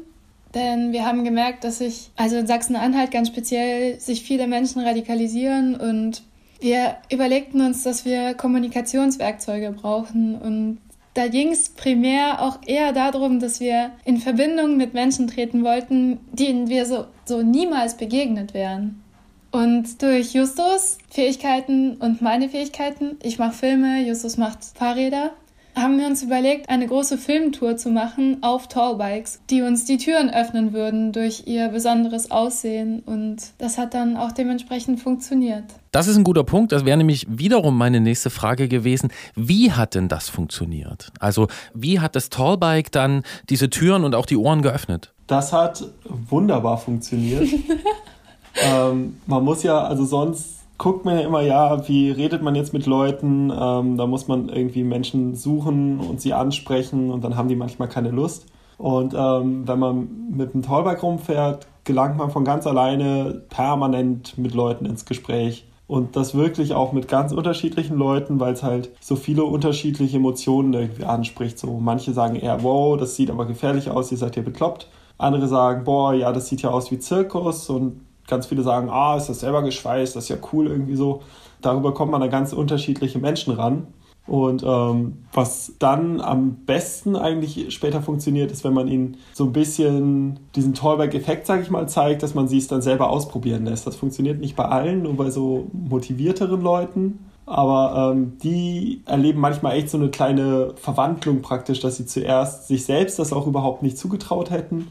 Denn 0.53 0.91
wir 0.91 1.05
haben 1.05 1.23
gemerkt, 1.23 1.63
dass 1.63 1.77
sich, 1.77 2.11
also 2.17 2.35
in 2.35 2.45
Sachsen-Anhalt 2.45 3.11
ganz 3.11 3.29
speziell, 3.29 3.99
sich 4.01 4.21
viele 4.23 4.47
Menschen 4.47 4.81
radikalisieren 4.81 5.75
und 5.75 6.23
wir 6.59 6.97
überlegten 7.11 7.61
uns, 7.61 7.83
dass 7.83 8.03
wir 8.03 8.33
Kommunikationswerkzeuge 8.33 9.71
brauchen 9.71 10.35
und 10.35 10.77
da 11.13 11.27
ging 11.27 11.49
es 11.51 11.69
primär 11.69 12.41
auch 12.41 12.59
eher 12.65 12.93
darum, 12.93 13.39
dass 13.39 13.59
wir 13.59 13.91
in 14.05 14.17
Verbindung 14.17 14.77
mit 14.77 14.93
Menschen 14.93 15.27
treten 15.27 15.63
wollten, 15.63 16.19
denen 16.31 16.69
wir 16.69 16.85
so, 16.85 17.05
so 17.25 17.41
niemals 17.41 17.97
begegnet 17.97 18.53
wären. 18.53 19.03
Und 19.51 20.01
durch 20.01 20.33
Justus 20.33 20.97
Fähigkeiten 21.09 21.97
und 21.97 22.21
meine 22.21 22.49
Fähigkeiten, 22.49 23.17
ich 23.21 23.37
mache 23.37 23.53
Filme, 23.53 24.07
Justus 24.07 24.37
macht 24.37 24.59
Fahrräder, 24.75 25.31
haben 25.75 25.97
wir 25.99 26.07
uns 26.07 26.21
überlegt, 26.23 26.69
eine 26.69 26.87
große 26.87 27.17
Filmtour 27.17 27.77
zu 27.77 27.89
machen 27.89 28.37
auf 28.41 28.67
Tallbikes, 28.67 29.41
die 29.49 29.61
uns 29.61 29.85
die 29.85 29.97
Türen 29.97 30.29
öffnen 30.29 30.73
würden 30.73 31.11
durch 31.11 31.43
ihr 31.47 31.69
besonderes 31.69 32.29
Aussehen. 32.31 33.01
Und 33.05 33.37
das 33.57 33.77
hat 33.77 33.93
dann 33.93 34.17
auch 34.17 34.31
dementsprechend 34.31 34.99
funktioniert. 34.99 35.63
Das 35.91 36.07
ist 36.07 36.17
ein 36.17 36.23
guter 36.23 36.43
Punkt. 36.43 36.71
Das 36.71 36.85
wäre 36.85 36.97
nämlich 36.97 37.25
wiederum 37.29 37.77
meine 37.77 38.01
nächste 38.01 38.29
Frage 38.29 38.67
gewesen. 38.67 39.11
Wie 39.35 39.71
hat 39.71 39.95
denn 39.95 40.07
das 40.07 40.29
funktioniert? 40.29 41.11
Also, 41.19 41.47
wie 41.73 41.99
hat 41.99 42.15
das 42.15 42.29
Tallbike 42.29 42.91
dann 42.91 43.23
diese 43.49 43.69
Türen 43.69 44.03
und 44.03 44.15
auch 44.15 44.25
die 44.25 44.37
Ohren 44.37 44.61
geöffnet? 44.61 45.13
Das 45.27 45.53
hat 45.53 45.83
wunderbar 46.03 46.77
funktioniert. 46.77 47.47
ähm, 48.55 49.17
man 49.25 49.43
muss 49.43 49.63
ja, 49.63 49.79
also 49.83 50.05
sonst 50.05 50.61
guckt 50.77 51.05
man 51.05 51.19
ja 51.19 51.25
immer, 51.25 51.41
ja, 51.41 51.87
wie 51.87 52.09
redet 52.09 52.41
man 52.41 52.55
jetzt 52.55 52.73
mit 52.73 52.87
Leuten? 52.87 53.51
Ähm, 53.55 53.97
da 53.97 54.07
muss 54.07 54.27
man 54.27 54.49
irgendwie 54.49 54.83
Menschen 54.83 55.35
suchen 55.35 55.99
und 55.99 56.21
sie 56.21 56.33
ansprechen 56.33 57.11
und 57.11 57.23
dann 57.23 57.35
haben 57.35 57.49
die 57.49 57.55
manchmal 57.55 57.87
keine 57.87 58.09
Lust. 58.09 58.47
Und 58.77 59.13
ähm, 59.15 59.67
wenn 59.67 59.77
man 59.77 60.09
mit 60.31 60.55
einem 60.55 60.63
Tollbike 60.63 61.03
rumfährt, 61.03 61.67
gelangt 61.83 62.17
man 62.17 62.31
von 62.31 62.43
ganz 62.43 62.65
alleine 62.65 63.43
permanent 63.49 64.39
mit 64.39 64.55
Leuten 64.55 64.85
ins 64.85 65.05
Gespräch. 65.05 65.67
Und 65.85 66.15
das 66.15 66.33
wirklich 66.33 66.73
auch 66.73 66.93
mit 66.93 67.07
ganz 67.07 67.31
unterschiedlichen 67.31 67.97
Leuten, 67.97 68.39
weil 68.39 68.53
es 68.53 68.63
halt 68.63 68.89
so 69.01 69.15
viele 69.15 69.43
unterschiedliche 69.43 70.17
Emotionen 70.17 70.73
irgendwie 70.73 71.03
anspricht. 71.03 71.59
So 71.59 71.79
manche 71.79 72.13
sagen 72.13 72.37
eher, 72.37 72.63
wow, 72.63 72.97
das 72.97 73.15
sieht 73.15 73.29
aber 73.29 73.45
gefährlich 73.45 73.91
aus, 73.91 74.11
ihr 74.11 74.17
seid 74.17 74.35
ja 74.35 74.41
bekloppt. 74.41 74.87
Andere 75.19 75.47
sagen, 75.47 75.83
boah, 75.83 76.13
ja, 76.13 76.31
das 76.31 76.47
sieht 76.47 76.63
ja 76.63 76.71
aus 76.71 76.89
wie 76.89 76.97
Zirkus 76.97 77.69
und 77.69 77.99
ganz 78.31 78.47
viele 78.47 78.63
sagen, 78.63 78.89
ah, 78.89 79.15
ist 79.17 79.27
das 79.29 79.41
selber 79.41 79.61
geschweißt, 79.61 80.15
das 80.15 80.23
ist 80.23 80.29
ja 80.29 80.37
cool 80.51 80.65
irgendwie 80.65 80.95
so. 80.95 81.21
Darüber 81.61 81.93
kommt 81.93 82.11
man 82.11 82.21
da 82.21 82.27
ganz 82.27 82.53
unterschiedliche 82.53 83.19
Menschen 83.19 83.53
ran. 83.53 83.87
Und 84.25 84.63
ähm, 84.65 85.17
was 85.33 85.73
dann 85.79 86.21
am 86.21 86.55
besten 86.65 87.15
eigentlich 87.15 87.73
später 87.73 88.01
funktioniert, 88.01 88.51
ist, 88.51 88.63
wenn 88.63 88.73
man 88.73 88.87
ihnen 88.87 89.17
so 89.33 89.43
ein 89.43 89.51
bisschen 89.51 90.39
diesen 90.55 90.73
Tollback-Effekt, 90.73 91.45
sage 91.45 91.63
ich 91.63 91.69
mal, 91.69 91.89
zeigt, 91.89 92.23
dass 92.23 92.33
man 92.33 92.47
sie 92.47 92.59
es 92.59 92.67
dann 92.67 92.81
selber 92.81 93.09
ausprobieren 93.09 93.65
lässt. 93.65 93.85
Das 93.85 93.95
funktioniert 93.95 94.39
nicht 94.39 94.55
bei 94.55 94.65
allen, 94.65 95.03
nur 95.03 95.17
bei 95.17 95.29
so 95.29 95.67
motivierteren 95.73 96.61
Leuten. 96.61 97.19
Aber 97.45 98.13
ähm, 98.13 98.37
die 98.41 99.01
erleben 99.05 99.41
manchmal 99.41 99.75
echt 99.75 99.89
so 99.89 99.97
eine 99.97 100.09
kleine 100.09 100.73
Verwandlung 100.75 101.41
praktisch, 101.41 101.81
dass 101.81 101.97
sie 101.97 102.05
zuerst 102.05 102.67
sich 102.67 102.85
selbst 102.85 103.19
das 103.19 103.33
auch 103.33 103.47
überhaupt 103.47 103.83
nicht 103.83 103.97
zugetraut 103.97 104.51
hätten 104.51 104.87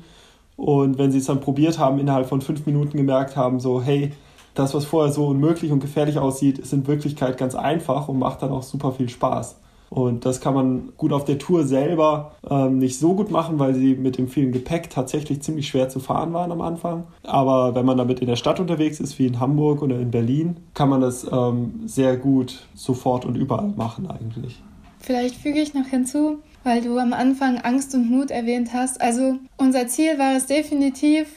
und 0.60 0.98
wenn 0.98 1.10
sie 1.10 1.16
es 1.16 1.24
dann 1.24 1.40
probiert 1.40 1.78
haben, 1.78 1.98
innerhalb 1.98 2.28
von 2.28 2.42
fünf 2.42 2.66
Minuten 2.66 2.98
gemerkt 2.98 3.34
haben, 3.34 3.60
so, 3.60 3.80
hey, 3.80 4.12
das, 4.54 4.74
was 4.74 4.84
vorher 4.84 5.10
so 5.10 5.26
unmöglich 5.26 5.72
und 5.72 5.80
gefährlich 5.80 6.18
aussieht, 6.18 6.58
ist 6.58 6.74
in 6.74 6.86
Wirklichkeit 6.86 7.38
ganz 7.38 7.54
einfach 7.54 8.08
und 8.08 8.18
macht 8.18 8.42
dann 8.42 8.50
auch 8.50 8.62
super 8.62 8.92
viel 8.92 9.08
Spaß. 9.08 9.56
Und 9.88 10.26
das 10.26 10.42
kann 10.42 10.52
man 10.52 10.92
gut 10.98 11.14
auf 11.14 11.24
der 11.24 11.38
Tour 11.38 11.64
selber 11.64 12.32
ähm, 12.48 12.76
nicht 12.76 12.98
so 12.98 13.14
gut 13.14 13.30
machen, 13.30 13.58
weil 13.58 13.74
sie 13.74 13.94
mit 13.94 14.18
dem 14.18 14.28
vielen 14.28 14.52
Gepäck 14.52 14.90
tatsächlich 14.90 15.40
ziemlich 15.40 15.66
schwer 15.66 15.88
zu 15.88 15.98
fahren 15.98 16.34
waren 16.34 16.52
am 16.52 16.60
Anfang. 16.60 17.04
Aber 17.22 17.74
wenn 17.74 17.86
man 17.86 17.96
damit 17.96 18.20
in 18.20 18.26
der 18.26 18.36
Stadt 18.36 18.60
unterwegs 18.60 19.00
ist, 19.00 19.18
wie 19.18 19.26
in 19.26 19.40
Hamburg 19.40 19.80
oder 19.80 19.98
in 19.98 20.10
Berlin, 20.10 20.58
kann 20.74 20.90
man 20.90 21.00
das 21.00 21.26
ähm, 21.32 21.80
sehr 21.86 22.18
gut 22.18 22.66
sofort 22.74 23.24
und 23.24 23.34
überall 23.34 23.72
machen 23.76 24.10
eigentlich. 24.10 24.60
Vielleicht 24.98 25.36
füge 25.36 25.60
ich 25.60 25.72
noch 25.72 25.86
hinzu, 25.86 26.38
weil 26.64 26.82
du 26.82 26.98
am 26.98 27.12
Anfang 27.12 27.58
Angst 27.58 27.94
und 27.94 28.10
Mut 28.10 28.30
erwähnt 28.30 28.70
hast. 28.72 29.00
Also 29.00 29.38
unser 29.56 29.86
Ziel 29.86 30.18
war 30.18 30.36
es 30.36 30.46
definitiv, 30.46 31.28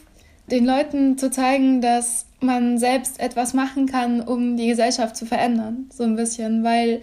den 0.52 0.66
Leuten 0.66 1.18
zu 1.18 1.32
zeigen, 1.32 1.82
dass 1.82 2.26
man 2.40 2.78
selbst 2.78 3.20
etwas 3.20 3.54
machen 3.54 3.86
kann, 3.86 4.22
um 4.22 4.58
die 4.58 4.68
Gesellschaft 4.68 5.16
zu 5.16 5.26
verändern, 5.26 5.90
so 5.94 6.04
ein 6.04 6.16
bisschen, 6.16 6.64
weil 6.64 7.02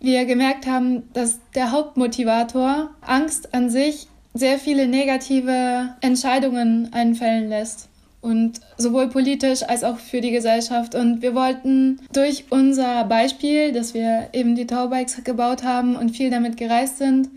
wir 0.00 0.26
gemerkt 0.26 0.66
haben, 0.66 1.04
dass 1.14 1.40
der 1.54 1.72
Hauptmotivator 1.72 2.90
Angst 3.00 3.54
an 3.54 3.70
sich 3.70 4.08
sehr 4.34 4.58
viele 4.58 4.86
negative 4.86 5.94
Entscheidungen 6.02 6.92
einfällen 6.92 7.48
lässt 7.48 7.88
und 8.20 8.60
sowohl 8.76 9.08
politisch 9.08 9.62
als 9.62 9.84
auch 9.84 9.98
für 9.98 10.20
die 10.20 10.30
Gesellschaft. 10.30 10.94
Und 10.94 11.22
wir 11.22 11.34
wollten 11.34 12.00
durch 12.12 12.44
unser 12.50 13.04
Beispiel, 13.04 13.72
dass 13.72 13.94
wir 13.94 14.28
eben 14.32 14.54
die 14.54 14.66
Taubikes 14.66 15.22
gebaut 15.24 15.62
haben 15.62 15.96
und 15.96 16.10
viel 16.10 16.30
damit 16.30 16.56
gereist 16.56 16.98
sind, 16.98 17.30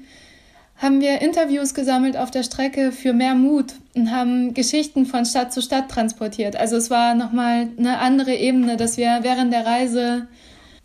haben 0.79 1.01
wir 1.01 1.21
Interviews 1.21 1.73
gesammelt 1.73 2.15
auf 2.17 2.31
der 2.31 2.43
Strecke 2.43 2.91
für 2.91 3.13
mehr 3.13 3.35
Mut 3.35 3.73
und 3.95 4.11
haben 4.11 4.53
Geschichten 4.53 5.05
von 5.05 5.25
Stadt 5.25 5.53
zu 5.53 5.61
Stadt 5.61 5.89
transportiert. 5.89 6.55
Also 6.55 6.77
es 6.77 6.89
war 6.89 7.15
nochmal 7.15 7.67
eine 7.77 7.99
andere 7.99 8.33
Ebene, 8.33 8.77
dass 8.77 8.97
wir 8.97 9.19
während 9.21 9.51
der 9.51 9.65
Reise 9.65 10.27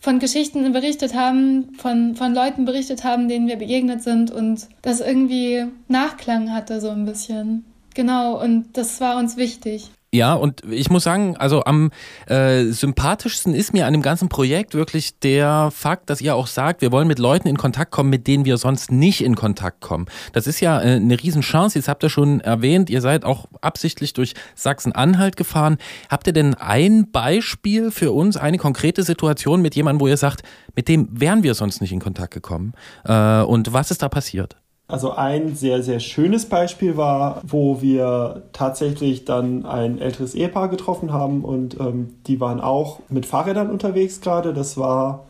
von 0.00 0.18
Geschichten 0.18 0.70
berichtet 0.72 1.14
haben, 1.14 1.74
von, 1.78 2.16
von 2.16 2.34
Leuten 2.34 2.64
berichtet 2.64 3.04
haben, 3.04 3.28
denen 3.28 3.46
wir 3.46 3.56
begegnet 3.56 4.02
sind 4.02 4.30
und 4.30 4.66
das 4.82 5.00
irgendwie 5.00 5.64
Nachklang 5.88 6.52
hatte 6.52 6.80
so 6.80 6.90
ein 6.90 7.06
bisschen. 7.06 7.64
Genau, 7.94 8.42
und 8.42 8.76
das 8.76 9.00
war 9.00 9.16
uns 9.16 9.36
wichtig. 9.36 9.90
Ja, 10.14 10.34
und 10.34 10.62
ich 10.70 10.90
muss 10.90 11.02
sagen, 11.02 11.36
also 11.38 11.64
am 11.64 11.90
äh, 12.28 12.66
sympathischsten 12.66 13.52
ist 13.52 13.72
mir 13.72 13.84
an 13.88 13.92
dem 13.92 14.00
ganzen 14.00 14.28
Projekt 14.28 14.74
wirklich 14.74 15.18
der 15.18 15.72
Fakt, 15.74 16.08
dass 16.08 16.20
ihr 16.20 16.36
auch 16.36 16.46
sagt, 16.46 16.82
wir 16.82 16.92
wollen 16.92 17.08
mit 17.08 17.18
Leuten 17.18 17.48
in 17.48 17.56
Kontakt 17.56 17.90
kommen, 17.90 18.10
mit 18.10 18.28
denen 18.28 18.44
wir 18.44 18.56
sonst 18.56 18.92
nicht 18.92 19.24
in 19.24 19.34
Kontakt 19.34 19.80
kommen. 19.80 20.06
Das 20.32 20.46
ist 20.46 20.60
ja 20.60 20.80
äh, 20.80 20.94
eine 20.94 21.20
Riesenchance. 21.20 21.76
Jetzt 21.76 21.88
habt 21.88 22.04
ihr 22.04 22.10
schon 22.10 22.38
erwähnt, 22.38 22.90
ihr 22.90 23.00
seid 23.00 23.24
auch 23.24 23.46
absichtlich 23.60 24.12
durch 24.12 24.34
Sachsen-Anhalt 24.54 25.36
gefahren. 25.36 25.78
Habt 26.08 26.28
ihr 26.28 26.32
denn 26.32 26.54
ein 26.54 27.10
Beispiel 27.10 27.90
für 27.90 28.12
uns, 28.12 28.36
eine 28.36 28.58
konkrete 28.58 29.02
Situation 29.02 29.62
mit 29.62 29.74
jemandem, 29.74 30.00
wo 30.00 30.06
ihr 30.06 30.16
sagt, 30.16 30.44
mit 30.76 30.86
dem 30.86 31.08
wären 31.10 31.42
wir 31.42 31.54
sonst 31.54 31.80
nicht 31.80 31.90
in 31.90 31.98
Kontakt 31.98 32.32
gekommen? 32.32 32.74
Äh, 33.04 33.40
und 33.40 33.72
was 33.72 33.90
ist 33.90 34.00
da 34.00 34.08
passiert? 34.08 34.54
Also 34.86 35.12
ein 35.12 35.54
sehr, 35.54 35.82
sehr 35.82 35.98
schönes 35.98 36.46
Beispiel 36.46 36.98
war, 36.98 37.40
wo 37.42 37.80
wir 37.80 38.42
tatsächlich 38.52 39.24
dann 39.24 39.64
ein 39.64 39.98
älteres 39.98 40.34
Ehepaar 40.34 40.68
getroffen 40.68 41.10
haben 41.10 41.42
und 41.42 41.80
ähm, 41.80 42.16
die 42.26 42.38
waren 42.38 42.60
auch 42.60 43.00
mit 43.08 43.24
Fahrrädern 43.24 43.70
unterwegs 43.70 44.20
gerade. 44.20 44.52
Das 44.52 44.76
war, 44.76 45.24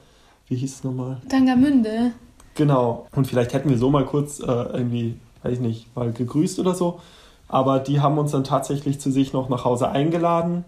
wie 0.49 0.57
hieß 0.57 0.75
es 0.75 0.85
nochmal? 0.85 1.19
Tangermünde. 1.29 2.13
Genau. 2.55 3.07
Und 3.15 3.29
vielleicht 3.29 3.53
hätten 3.53 3.71
wir 3.71 3.79
so 3.79 3.91
mal 3.91 4.05
kurz 4.05 4.41
äh, 4.41 4.45
irgendwie, 4.45 5.17
weiß 5.45 5.55
ich 5.55 5.61
nicht, 5.61 5.97
mal 5.97 6.11
gegrüßt 6.11 6.59
oder 6.59 6.75
so. 6.75 7.01
Aber 7.47 7.79
die 7.79 8.01
haben 8.01 8.19
uns 8.19 8.33
dann 8.33 8.43
tatsächlich 8.43 8.99
zu 8.99 9.13
sich 9.13 9.33
noch 9.33 9.49
nach 9.49 9.65
Hause 9.65 9.89
eingeladen. 9.89 10.65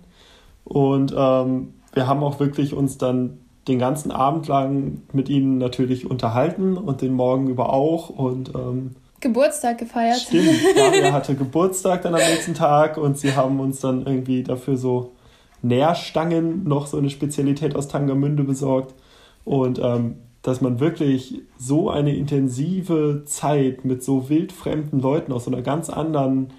Und 0.64 1.12
ähm, 1.16 1.75
wir 1.93 2.07
haben 2.07 2.23
auch 2.23 2.38
wirklich 2.38 2.73
uns 2.73 2.99
dann 2.99 3.38
den 3.68 3.78
ganzen 3.78 4.11
Abend 4.11 4.46
lang 4.49 5.02
mit 5.12 5.28
ihnen 5.28 5.58
natürlich 5.58 6.08
unterhalten 6.08 6.76
und 6.76 7.02
den 7.02 7.14
Morgen 7.14 7.49
über 7.49 7.73
auch 7.73 8.11
und 8.11 8.54
ähm, 8.54 8.96
Geburtstag 9.20 9.78
gefeiert. 9.78 10.18
Stimmt, 10.18 10.50
Daria 10.76 11.12
hatte 11.12 11.35
Geburtstag 11.35 12.02
dann 12.02 12.14
am 12.14 12.20
nächsten 12.20 12.54
Tag 12.54 12.96
und 12.96 13.18
sie 13.18 13.35
haben 13.35 13.58
uns 13.61 13.80
dann 13.80 14.06
irgendwie 14.06 14.42
dafür 14.42 14.76
so 14.76 15.12
Nährstangen, 15.62 16.64
noch 16.64 16.87
so 16.87 16.99
eine 16.99 17.11
Spezialität 17.11 17.75
aus 17.75 17.88
Tangermünde 17.88 18.44
besorgt 18.44 18.94
und 19.44 19.80
ähm, 19.82 20.16
dass 20.42 20.61
man 20.61 20.78
wirklich 20.78 21.42
so 21.58 21.90
eine 21.90 22.14
intensive 22.14 23.23
Zeit 23.25 23.85
mit 23.85 24.04
so 24.04 24.28
wildfremden 24.28 25.00
Leuten 25.00 25.32
aus 25.32 25.46
so 25.46 25.50
einer 25.50 25.62
ganz 25.62 25.90
anderen 25.90 26.52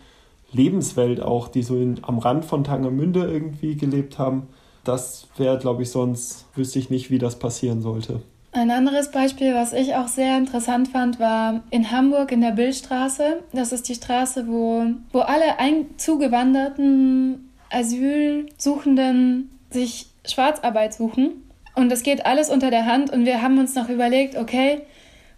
Lebenswelt 0.52 1.22
auch, 1.22 1.48
die 1.48 1.64
so 1.64 1.78
in, 1.78 2.00
am 2.02 2.18
Rand 2.18 2.44
von 2.44 2.66
Tangermünde 2.66 3.26
irgendwie 3.26 3.78
gelebt 3.78 4.20
haben, 4.20 4.48
das 4.88 5.28
wäre, 5.38 5.58
glaube 5.58 5.84
ich, 5.84 5.92
sonst 5.92 6.46
wüsste 6.56 6.80
ich 6.80 6.90
nicht, 6.90 7.10
wie 7.12 7.20
das 7.20 7.40
passieren 7.40 7.82
sollte. 7.82 8.22
Ein 8.52 8.72
anderes 8.72 9.12
Beispiel, 9.12 9.54
was 9.54 9.74
ich 9.74 9.96
auch 9.96 10.08
sehr 10.08 10.38
interessant 10.38 10.88
fand, 10.88 11.20
war 11.20 11.62
in 11.70 11.92
Hamburg 11.92 12.32
in 12.32 12.42
der 12.42 12.52
Billstraße. 12.52 13.44
Das 13.54 13.72
ist 13.72 13.88
die 13.88 13.96
Straße, 13.96 14.48
wo, 14.48 14.86
wo 15.12 15.20
alle 15.20 15.60
ein 15.60 15.86
zugewanderten 15.98 17.52
Asylsuchenden 17.70 19.52
sich 19.70 20.08
Schwarzarbeit 20.26 20.94
suchen. 20.94 21.44
Und 21.76 21.90
das 21.90 22.02
geht 22.02 22.26
alles 22.26 22.50
unter 22.50 22.72
der 22.72 22.86
Hand. 22.86 23.12
Und 23.12 23.26
wir 23.26 23.42
haben 23.42 23.60
uns 23.60 23.76
noch 23.76 23.90
überlegt, 23.90 24.36
okay, 24.36 24.82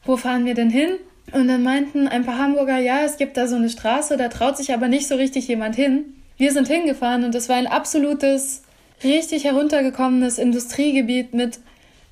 wo 0.05 0.15
fahren 0.15 0.45
wir 0.45 0.53
denn 0.53 0.69
hin? 0.69 0.91
Und 1.33 1.47
dann 1.47 1.63
meinten 1.63 2.07
ein 2.07 2.25
paar 2.25 2.37
Hamburger, 2.37 2.77
ja, 2.77 3.01
es 3.03 3.17
gibt 3.17 3.37
da 3.37 3.47
so 3.47 3.55
eine 3.55 3.69
Straße, 3.69 4.17
da 4.17 4.29
traut 4.29 4.57
sich 4.57 4.73
aber 4.73 4.87
nicht 4.87 5.07
so 5.07 5.15
richtig 5.15 5.47
jemand 5.47 5.75
hin. 5.75 6.05
Wir 6.37 6.53
sind 6.53 6.67
hingefahren 6.67 7.23
und 7.23 7.35
es 7.35 7.49
war 7.49 7.57
ein 7.57 7.67
absolutes 7.67 8.63
richtig 9.03 9.43
heruntergekommenes 9.43 10.37
Industriegebiet 10.37 11.33
mit 11.33 11.59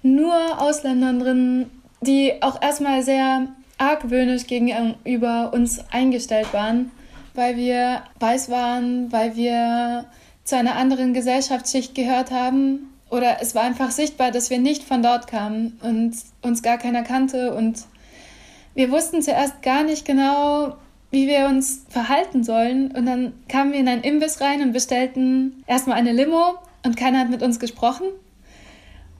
nur 0.03 0.61
Ausländern 0.61 1.19
drin, 1.19 1.65
die 2.01 2.41
auch 2.41 2.61
erstmal 2.61 3.03
sehr 3.03 3.47
argwöhnisch 3.77 4.47
gegenüber 4.47 5.51
uns 5.53 5.79
eingestellt 5.91 6.53
waren, 6.53 6.91
weil 7.33 7.57
wir 7.57 8.01
weiß 8.19 8.49
waren, 8.49 9.11
weil 9.11 9.35
wir 9.35 10.05
zu 10.43 10.55
einer 10.55 10.75
anderen 10.75 11.13
Gesellschaftsschicht 11.13 11.93
gehört 11.93 12.31
haben. 12.31 12.93
Oder 13.09 13.37
es 13.41 13.55
war 13.55 13.63
einfach 13.63 13.91
sichtbar, 13.91 14.31
dass 14.31 14.49
wir 14.49 14.59
nicht 14.59 14.83
von 14.83 15.03
dort 15.03 15.27
kamen 15.27 15.79
und 15.81 16.15
uns 16.41 16.61
gar 16.61 16.77
keiner 16.77 17.03
kannte. 17.03 17.53
Und 17.53 17.85
wir 18.73 18.91
wussten 18.91 19.21
zuerst 19.21 19.61
gar 19.61 19.83
nicht 19.83 20.05
genau, 20.05 20.75
wie 21.11 21.27
wir 21.27 21.45
uns 21.45 21.85
verhalten 21.89 22.43
sollen. 22.43 22.91
Und 22.91 23.05
dann 23.05 23.33
kamen 23.47 23.73
wir 23.73 23.79
in 23.79 23.87
einen 23.87 24.03
Imbiss 24.03 24.41
rein 24.41 24.61
und 24.61 24.73
bestellten 24.73 25.63
erstmal 25.67 25.97
eine 25.97 26.11
Limo 26.11 26.55
und 26.87 26.97
keiner 26.97 27.19
hat 27.19 27.29
mit 27.29 27.43
uns 27.43 27.59
gesprochen. 27.59 28.07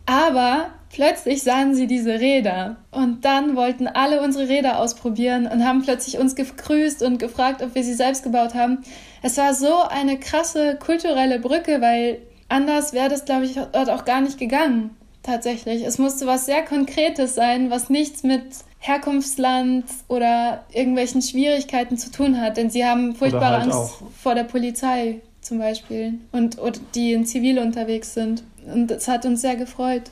Aber 0.08 0.68
plötzlich 0.90 1.44
sahen 1.44 1.76
sie 1.76 1.86
diese 1.86 2.20
Räder 2.20 2.78
und 2.92 3.26
dann 3.26 3.58
wollten 3.58 3.88
alle 3.88 4.22
unsere 4.22 4.48
Räder 4.48 4.80
ausprobieren 4.80 5.46
und 5.46 5.66
haben 5.66 5.84
plötzlich 5.84 6.18
uns 6.18 6.34
gegrüßt 6.36 7.04
und 7.04 7.20
gefragt, 7.20 7.62
ob 7.62 7.76
wir 7.76 7.84
sie 7.84 7.94
selbst 7.94 8.24
gebaut 8.24 8.56
haben. 8.56 8.80
Es 9.22 9.38
war 9.38 9.54
so 9.54 9.84
eine 9.84 10.18
krasse 10.18 10.78
kulturelle 10.78 11.40
Brücke, 11.40 11.82
weil 11.82 12.20
anders 12.48 12.94
wäre 12.94 13.10
das, 13.10 13.26
glaube 13.26 13.46
ich, 13.46 13.56
dort 13.56 13.90
auch 13.90 14.06
gar 14.06 14.22
nicht 14.22 14.40
gegangen. 14.40 14.96
Tatsächlich. 15.24 15.86
Es 15.86 15.98
musste 15.98 16.26
was 16.26 16.46
sehr 16.46 16.64
Konkretes 16.64 17.36
sein, 17.36 17.70
was 17.70 17.90
nichts 17.90 18.24
mit 18.24 18.44
Herkunftsland 18.80 19.84
oder 20.08 20.64
irgendwelchen 20.72 21.22
Schwierigkeiten 21.22 21.98
zu 21.98 22.12
tun 22.12 22.40
hat, 22.40 22.56
denn 22.56 22.70
sie 22.70 22.86
haben 22.86 23.14
furchtbare 23.14 23.60
halt 23.62 23.74
Angst 23.74 23.96
vor 24.22 24.36
der 24.36 24.46
Polizei 24.46 25.20
zum 25.48 25.60
Beispiel 25.60 26.16
und 26.32 26.60
oder 26.60 26.80
die 26.94 27.14
in 27.14 27.26
Zivil 27.26 27.60
unterwegs 27.60 28.14
sind. 28.14 28.44
Und 28.72 28.92
es 28.92 29.08
hat 29.08 29.26
uns 29.26 29.42
sehr 29.42 29.56
gefreut. 29.56 30.04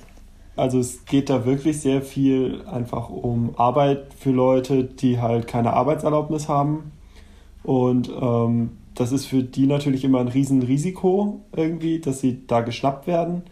Also 0.56 0.80
es 0.80 1.06
geht 1.06 1.30
da 1.30 1.46
wirklich 1.46 1.82
sehr 1.82 2.02
viel 2.02 2.62
einfach 2.66 3.10
um 3.10 3.54
Arbeit 3.58 4.14
für 4.18 4.32
Leute, 4.32 4.86
die 4.86 5.20
halt 5.20 5.48
keine 5.48 5.74
Arbeitserlaubnis 5.74 6.48
haben. 6.48 6.92
Und 7.64 8.10
ähm, 8.10 8.72
das 8.94 9.12
ist 9.12 9.26
für 9.26 9.44
die 9.44 9.68
natürlich 9.68 10.06
immer 10.06 10.20
ein 10.20 10.30
Riesenrisiko 10.30 11.42
irgendwie, 11.54 12.00
dass 12.00 12.22
sie 12.22 12.48
da 12.48 12.62
geschnappt 12.62 13.08
werden. 13.08 13.44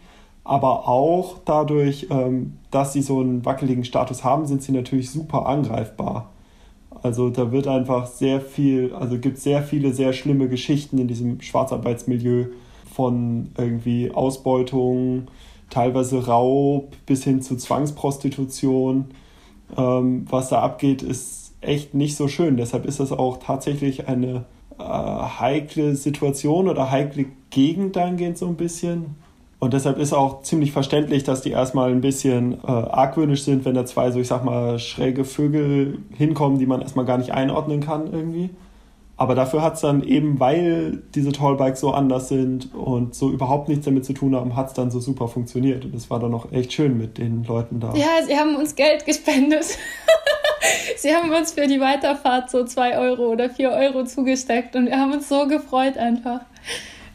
Aber 0.46 0.88
auch 0.88 1.40
dadurch, 1.44 2.08
ähm, 2.10 2.58
dass 2.72 2.94
sie 2.94 3.02
so 3.02 3.20
einen 3.20 3.44
wackeligen 3.46 3.84
Status 3.84 4.24
haben, 4.24 4.46
sind 4.46 4.64
sie 4.64 4.72
natürlich 4.72 5.12
super 5.12 5.46
angreifbar. 5.46 6.33
Also 7.04 7.30
da 7.30 7.52
wird 7.52 7.68
einfach 7.68 8.08
sehr 8.08 8.40
viel, 8.40 8.94
also 8.94 9.20
gibt 9.20 9.38
sehr 9.38 9.62
viele 9.62 9.94
sehr 9.94 10.14
schlimme 10.14 10.48
Geschichten 10.48 10.98
in 10.98 11.10
diesem 11.10 11.42
Schwarzarbeitsmilieu 11.42 12.46
von 12.96 13.52
irgendwie 13.58 14.10
Ausbeutung, 14.12 15.28
teilweise 15.70 16.26
Raub 16.26 16.96
bis 17.06 17.26
hin 17.26 17.42
zu 17.42 17.58
Zwangsprostitution. 17.58 19.06
Ähm, 19.78 20.26
was 20.30 20.50
da 20.50 20.62
abgeht, 20.62 21.02
ist 21.02 21.54
echt 21.60 21.94
nicht 21.94 22.16
so 22.16 22.30
schön. 22.30 22.56
Deshalb 22.56 22.86
ist 22.86 23.02
das 23.02 23.12
auch 23.12 23.38
tatsächlich 23.38 24.08
eine 24.08 24.46
äh, 24.80 24.84
heikle 24.84 25.96
Situation 25.98 26.70
oder 26.70 26.90
heikle 26.90 27.26
Gegend 27.50 27.98
dahingehend 27.98 28.38
so 28.38 28.48
ein 28.48 28.56
bisschen. 28.56 29.16
Und 29.64 29.72
deshalb 29.72 29.98
ist 29.98 30.12
auch 30.12 30.42
ziemlich 30.42 30.74
verständlich, 30.74 31.24
dass 31.24 31.40
die 31.40 31.52
erstmal 31.52 31.90
ein 31.90 32.02
bisschen 32.02 32.56
äh, 32.66 32.68
argwöhnisch 32.68 33.44
sind, 33.44 33.64
wenn 33.64 33.76
da 33.76 33.86
zwei 33.86 34.12
so, 34.12 34.20
ich 34.20 34.28
sag 34.28 34.44
mal, 34.44 34.78
schräge 34.78 35.24
Vögel 35.24 36.00
hinkommen, 36.18 36.60
die 36.60 36.66
man 36.66 36.82
erstmal 36.82 37.06
gar 37.06 37.18
nicht 37.18 37.32
einordnen 37.32 37.80
kann 37.80 38.12
irgendwie. 38.12 38.50
Aber 39.16 39.36
dafür 39.36 39.62
hat 39.62 39.76
es 39.76 39.80
dann 39.80 40.04
eben, 40.04 40.38
weil 40.42 41.02
diese 41.16 41.32
Tallbikes 41.32 41.80
so 41.80 41.92
anders 41.92 42.28
sind 42.28 42.76
und 42.76 43.16
so 43.16 43.32
überhaupt 43.32 43.70
nichts 43.70 43.86
damit 43.86 44.04
zu 44.04 44.12
tun 44.12 44.36
haben, 44.36 44.58
hat 44.58 44.68
es 44.68 44.74
dann 44.74 44.92
so 44.92 45.00
super 45.00 45.30
funktioniert. 45.30 45.86
Und 45.86 45.96
es 45.96 46.10
war 46.10 46.20
dann 46.20 46.34
auch 46.34 46.52
echt 46.52 46.74
schön 46.74 46.98
mit 46.98 47.18
den 47.18 47.46
Leuten 47.46 47.80
da. 47.80 47.94
Ja, 47.96 48.22
sie 48.28 48.36
haben 48.36 48.58
uns 48.58 48.76
Geld 48.76 49.06
gespendet. 49.06 49.64
sie 50.98 51.16
haben 51.16 51.32
uns 51.32 51.54
für 51.54 51.68
die 51.68 51.80
Weiterfahrt 51.80 52.52
so 52.52 52.66
zwei 52.66 52.98
Euro 52.98 53.28
oder 53.28 53.50
vier 53.50 53.72
Euro 53.72 54.04
zugesteckt 54.04 54.76
und 54.76 54.88
wir 54.88 55.00
haben 55.00 55.14
uns 55.14 55.30
so 55.30 55.48
gefreut 55.48 55.98
einfach. 55.98 56.42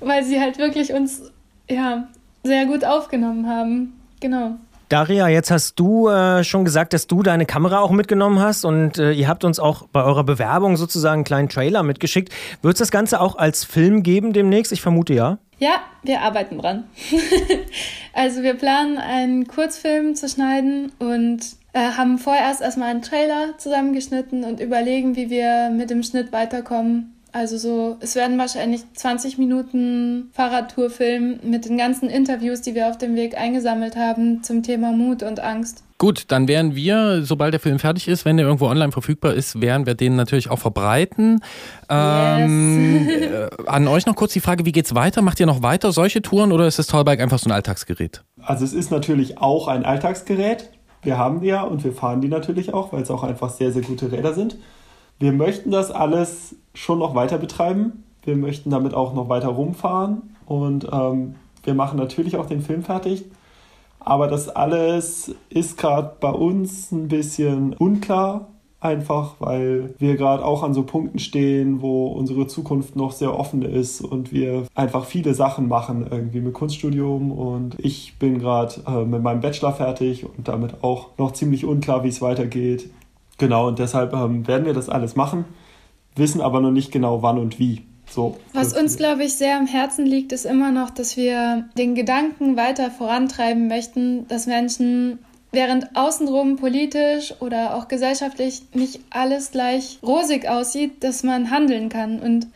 Weil 0.01 0.25
sie 0.25 0.41
halt 0.41 0.57
wirklich 0.57 0.95
uns, 0.95 1.31
ja, 1.69 2.09
sehr 2.49 2.67
gut 2.67 2.85
aufgenommen 2.85 3.49
haben. 3.49 3.93
Genau. 4.21 4.57
Daria, 4.89 5.29
jetzt 5.29 5.51
hast 5.51 5.79
du 5.79 6.09
äh, 6.09 6.43
schon 6.45 6.65
gesagt, 6.65 6.95
dass 6.95 7.07
du 7.07 7.23
deine 7.23 7.45
Kamera 7.45 7.81
auch 7.81 7.91
mitgenommen 7.91 8.41
hast 8.41 8.65
und 8.65 8.97
äh, 8.97 9.13
ihr 9.13 9.29
habt 9.29 9.45
uns 9.45 9.61
auch 9.61 9.87
bei 9.89 10.03
eurer 10.03 10.25
Bewerbung 10.25 10.79
sozusagen 10.79 11.19
einen 11.19 11.25
kleinen 11.25 11.49
Trailer 11.51 11.83
mitgeschickt. 11.83 12.33
Wird 12.63 12.75
es 12.75 12.79
das 12.79 12.91
Ganze 12.91 13.21
auch 13.21 13.37
als 13.37 13.65
Film 13.65 14.03
geben 14.03 14.33
demnächst? 14.33 14.73
Ich 14.73 14.81
vermute 14.81 15.13
ja. 15.13 15.39
Ja, 15.59 15.81
wir 16.03 16.23
arbeiten 16.23 16.59
dran. 16.59 16.85
also 18.15 18.43
wir 18.43 18.55
planen 18.55 18.97
einen 18.97 19.47
Kurzfilm 19.47 20.15
zu 20.15 20.27
schneiden 20.27 20.91
und 20.99 21.41
äh, 21.75 21.81
haben 21.81 22.17
vorerst 22.17 22.63
erstmal 22.63 22.89
einen 22.89 23.03
Trailer 23.03 23.59
zusammengeschnitten 23.59 24.45
und 24.45 24.59
überlegen, 24.59 25.17
wie 25.17 25.29
wir 25.29 25.69
mit 25.71 25.91
dem 25.91 26.03
Schnitt 26.03 26.33
weiterkommen. 26.33 27.18
Also 27.39 27.57
so, 27.57 27.97
es 28.01 28.17
werden 28.17 28.37
wahrscheinlich 28.37 28.83
20 28.95 29.39
Minuten 29.39 30.29
Fahrradtourfilm 30.33 31.39
mit 31.45 31.67
den 31.67 31.79
ganzen 31.79 32.11
Interviews, 32.11 32.63
die 32.63 32.75
wir 32.75 32.89
auf 32.89 32.99
dem 32.99 33.15
Weg 33.15 33.39
eingesammelt 33.39 33.95
haben 33.95 34.43
zum 34.43 34.65
Thema 34.65 34.91
Mut 34.91 35.23
und 35.23 35.39
Angst. 35.39 35.85
Gut, 35.99 36.25
dann 36.29 36.49
werden 36.49 36.75
wir, 36.75 37.23
sobald 37.23 37.53
der 37.53 37.61
Film 37.61 37.79
fertig 37.79 38.09
ist, 38.09 38.25
wenn 38.25 38.39
der 38.39 38.47
irgendwo 38.47 38.67
online 38.67 38.91
verfügbar 38.91 39.35
ist, 39.35 39.61
werden 39.61 39.87
wir 39.87 39.95
den 39.95 40.17
natürlich 40.17 40.51
auch 40.51 40.59
verbreiten. 40.59 41.41
Ähm, 41.89 43.09
yes. 43.09 43.31
äh, 43.31 43.49
an 43.67 43.87
euch 43.87 44.05
noch 44.07 44.17
kurz 44.17 44.33
die 44.33 44.41
Frage, 44.41 44.67
wie 44.67 44.73
geht's 44.73 44.97
weiter? 44.97 45.23
Macht 45.23 45.39
ihr 45.39 45.47
noch 45.47 45.63
weiter 45.63 45.93
solche 45.93 46.21
Touren 46.21 46.51
oder 46.51 46.67
ist 46.67 46.81
das 46.81 46.89
Tollbike 46.89 47.21
einfach 47.21 47.39
so 47.39 47.49
ein 47.49 47.53
Alltagsgerät? 47.53 48.25
Also 48.43 48.65
es 48.65 48.73
ist 48.73 48.91
natürlich 48.91 49.39
auch 49.39 49.69
ein 49.69 49.85
Alltagsgerät. 49.85 50.71
Wir 51.03 51.19
haben 51.19 51.41
die 51.41 51.47
ja 51.47 51.63
und 51.63 51.85
wir 51.85 51.93
fahren 51.93 52.21
die 52.21 52.29
natürlich 52.29 52.75
auch, 52.75 52.93
weil 52.93 53.03
es 53.03 53.13
auch 53.13 53.23
einfach 53.23 53.51
sehr, 53.51 53.71
sehr 53.71 53.83
gute 53.83 54.11
Räder 54.11 54.35
sind. 54.35 54.57
Wir 55.21 55.33
möchten 55.33 55.71
das 55.71 55.91
alles 55.91 56.55
schon 56.79 57.01
noch 57.01 57.15
weiter 57.15 57.39
betreiben. 57.39 58.05
Wir 58.23 58.37
möchten 58.37 58.71
damit 58.71 58.95
auch 58.95 59.13
noch 59.13 59.29
weiter 59.29 59.49
rumfahren 59.49 60.35
und 60.47 60.89
ähm, 60.91 61.35
wir 61.65 61.75
machen 61.75 61.99
natürlich 61.99 62.37
auch 62.37 62.47
den 62.47 62.61
Film 62.61 62.83
fertig. 62.83 63.25
Aber 63.99 64.29
das 64.29 64.49
alles 64.49 65.35
ist 65.51 65.77
gerade 65.77 66.13
bei 66.21 66.31
uns 66.31 66.93
ein 66.93 67.09
bisschen 67.09 67.75
unklar, 67.75 68.47
einfach 68.81 69.35
weil 69.41 69.93
wir 69.99 70.17
gerade 70.17 70.45
auch 70.45 70.63
an 70.63 70.73
so 70.73 70.85
Punkten 70.85 71.19
stehen, 71.19 71.83
wo 71.83 72.07
unsere 72.07 72.47
Zukunft 72.47 72.95
noch 72.95 73.11
sehr 73.11 73.37
offen 73.37 73.63
ist 73.63 74.01
und 74.01 74.33
wir 74.33 74.65
einfach 74.77 75.05
viele 75.05 75.35
Sachen 75.35 75.67
machen, 75.67 76.07
irgendwie 76.09 76.41
mit 76.41 76.55
Kunststudium 76.55 77.33
und 77.33 77.75
ich 77.79 78.19
bin 78.21 78.39
gerade 78.39 78.75
äh, 78.87 79.05
mit 79.05 79.23
meinem 79.23 79.41
Bachelor 79.41 79.73
fertig 79.73 80.25
und 80.25 80.47
damit 80.47 80.85
auch 80.85 81.09
noch 81.19 81.33
ziemlich 81.33 81.65
unklar, 81.65 82.05
wie 82.05 82.09
es 82.09 82.23
weitergeht. 82.23 82.89
Genau, 83.37 83.67
und 83.67 83.81
deshalb 83.81 84.13
ähm, 84.13 84.47
werden 84.47 84.65
wir 84.65 84.75
das 84.75 84.89
alles 84.89 85.17
machen, 85.17 85.45
wissen 86.19 86.41
aber 86.41 86.61
noch 86.61 86.71
nicht 86.71 86.93
genau 86.93 87.23
wann 87.23 87.39
und 87.39 87.59
wie. 87.59 87.83
So. 88.11 88.39
Was 88.55 88.73
uns, 88.77 88.97
glaube 88.97 89.25
ich, 89.25 89.35
sehr 89.35 89.59
am 89.59 89.67
Herzen 89.67 90.07
liegt, 90.07 90.33
ist 90.33 90.47
immer 90.47 90.73
noch, 90.73 90.91
dass 90.91 91.17
wir 91.17 91.69
den 91.77 91.95
Gedanken 91.95 92.57
weiter 92.57 92.91
vorantreiben 92.91 93.69
möchten, 93.69 94.27
dass 94.29 94.47
Menschen, 94.47 95.19
während 95.53 95.97
außenrum 95.97 96.57
politisch 96.57 97.35
oder 97.41 97.75
auch 97.75 97.89
gesellschaftlich 97.89 98.63
nicht 98.75 99.01
alles 99.11 99.51
gleich 99.51 99.99
rosig 100.03 100.49
aussieht, 100.49 101.03
dass 101.03 101.23
man 101.23 101.51
handeln 101.51 101.89
kann. 101.89 102.21
Und 102.21 102.49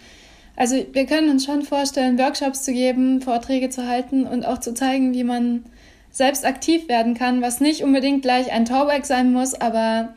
also 0.56 0.76
wir 0.92 1.06
können 1.06 1.30
uns 1.30 1.44
schon 1.44 1.62
vorstellen, 1.62 2.18
Workshops 2.18 2.64
zu 2.64 2.72
geben, 2.72 3.22
Vorträge 3.22 3.70
zu 3.70 3.86
halten 3.86 4.26
und 4.26 4.46
auch 4.46 4.58
zu 4.58 4.74
zeigen, 4.74 5.14
wie 5.14 5.24
man 5.24 5.64
selbst 6.10 6.44
aktiv 6.44 6.88
werden 6.88 7.14
kann, 7.14 7.40
was 7.40 7.60
nicht 7.60 7.82
unbedingt 7.82 8.22
gleich 8.22 8.52
ein 8.52 8.66
Tauberg 8.66 9.06
sein 9.06 9.32
muss, 9.32 9.54
aber 9.54 10.12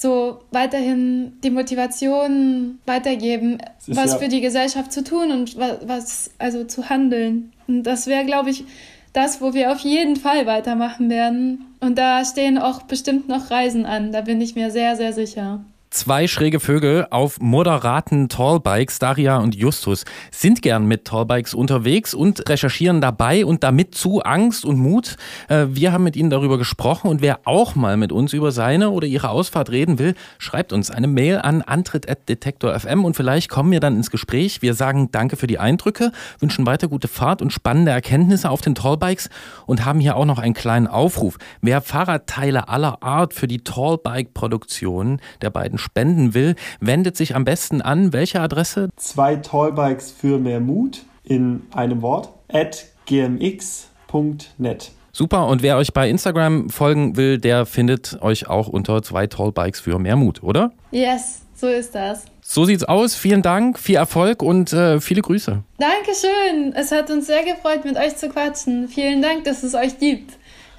so 0.00 0.40
weiterhin 0.50 1.32
die 1.44 1.50
Motivation 1.50 2.78
weitergeben, 2.86 3.58
was 3.86 4.12
ja 4.12 4.18
für 4.18 4.28
die 4.28 4.40
Gesellschaft 4.40 4.92
zu 4.92 5.04
tun 5.04 5.30
und 5.30 5.58
was, 5.58 5.76
was 5.86 6.30
also 6.38 6.64
zu 6.64 6.88
handeln. 6.88 7.52
Und 7.68 7.82
das 7.82 8.06
wäre, 8.06 8.24
glaube 8.24 8.48
ich, 8.48 8.64
das, 9.12 9.42
wo 9.42 9.52
wir 9.52 9.72
auf 9.72 9.80
jeden 9.80 10.16
Fall 10.16 10.46
weitermachen 10.46 11.10
werden. 11.10 11.66
Und 11.80 11.98
da 11.98 12.24
stehen 12.24 12.56
auch 12.56 12.82
bestimmt 12.82 13.28
noch 13.28 13.50
Reisen 13.50 13.84
an, 13.84 14.10
da 14.10 14.22
bin 14.22 14.40
ich 14.40 14.54
mir 14.54 14.70
sehr, 14.70 14.96
sehr 14.96 15.12
sicher. 15.12 15.62
Zwei 15.92 16.28
schräge 16.28 16.60
Vögel 16.60 17.08
auf 17.10 17.40
moderaten 17.40 18.28
Tallbikes, 18.28 19.00
Daria 19.00 19.38
und 19.38 19.56
Justus, 19.56 20.04
sind 20.30 20.62
gern 20.62 20.86
mit 20.86 21.04
Tallbikes 21.04 21.52
unterwegs 21.52 22.14
und 22.14 22.48
recherchieren 22.48 23.00
dabei 23.00 23.44
und 23.44 23.64
damit 23.64 23.96
zu 23.96 24.22
Angst 24.22 24.64
und 24.64 24.78
Mut. 24.78 25.16
Äh, 25.48 25.66
wir 25.70 25.92
haben 25.92 26.04
mit 26.04 26.14
ihnen 26.14 26.30
darüber 26.30 26.58
gesprochen 26.58 27.10
und 27.10 27.22
wer 27.22 27.40
auch 27.44 27.74
mal 27.74 27.96
mit 27.96 28.12
uns 28.12 28.32
über 28.32 28.52
seine 28.52 28.90
oder 28.90 29.08
ihre 29.08 29.30
Ausfahrt 29.30 29.70
reden 29.70 29.98
will, 29.98 30.14
schreibt 30.38 30.72
uns 30.72 30.92
eine 30.92 31.08
Mail 31.08 31.38
an 31.38 31.60
antritt.detektor.fm 31.60 33.04
und 33.04 33.16
vielleicht 33.16 33.48
kommen 33.48 33.72
wir 33.72 33.80
dann 33.80 33.96
ins 33.96 34.12
Gespräch. 34.12 34.62
Wir 34.62 34.74
sagen 34.74 35.08
Danke 35.10 35.34
für 35.34 35.48
die 35.48 35.58
Eindrücke, 35.58 36.12
wünschen 36.38 36.66
weiter 36.66 36.86
gute 36.86 37.08
Fahrt 37.08 37.42
und 37.42 37.52
spannende 37.52 37.90
Erkenntnisse 37.90 38.48
auf 38.48 38.60
den 38.60 38.76
Tallbikes 38.76 39.28
und 39.66 39.84
haben 39.84 39.98
hier 39.98 40.14
auch 40.14 40.24
noch 40.24 40.38
einen 40.38 40.54
kleinen 40.54 40.86
Aufruf. 40.86 41.36
Wer 41.62 41.80
Fahrradteile 41.80 42.68
aller 42.68 43.02
Art 43.02 43.34
für 43.34 43.48
die 43.48 43.64
Tallbike-Produktion 43.64 45.20
der 45.42 45.50
beiden 45.50 45.79
spenden 45.80 46.34
will, 46.34 46.54
wendet 46.80 47.16
sich 47.16 47.34
am 47.34 47.44
besten 47.44 47.82
an 47.82 48.12
welche 48.12 48.40
Adresse? 48.40 48.90
Zwei 48.96 49.36
Tallbikes 49.36 50.10
für 50.12 50.38
mehr 50.38 50.60
Mut 50.60 51.02
in 51.24 51.62
einem 51.72 52.02
Wort 52.02 52.30
at 52.52 52.86
gmx.net. 53.06 54.92
Super, 55.12 55.48
und 55.48 55.62
wer 55.62 55.76
euch 55.76 55.92
bei 55.92 56.08
Instagram 56.08 56.70
folgen 56.70 57.16
will, 57.16 57.38
der 57.38 57.66
findet 57.66 58.22
euch 58.22 58.48
auch 58.48 58.68
unter 58.68 59.02
zwei 59.02 59.26
Tallbikes 59.26 59.80
für 59.80 59.98
mehr 59.98 60.14
Mut, 60.14 60.42
oder? 60.42 60.70
Yes, 60.92 61.42
so 61.56 61.66
ist 61.66 61.94
das. 61.94 62.24
So 62.42 62.64
sieht's 62.64 62.84
aus. 62.84 63.14
Vielen 63.14 63.42
Dank, 63.42 63.78
viel 63.78 63.96
Erfolg 63.96 64.42
und 64.42 64.72
äh, 64.72 65.00
viele 65.00 65.22
Grüße. 65.22 65.62
Dankeschön. 65.78 66.72
Es 66.74 66.90
hat 66.90 67.10
uns 67.10 67.26
sehr 67.26 67.44
gefreut, 67.44 67.84
mit 67.84 67.96
euch 67.96 68.16
zu 68.16 68.28
quatschen. 68.28 68.88
Vielen 68.88 69.20
Dank, 69.22 69.44
dass 69.44 69.62
es 69.62 69.74
euch 69.74 69.98
gibt. 69.98 70.32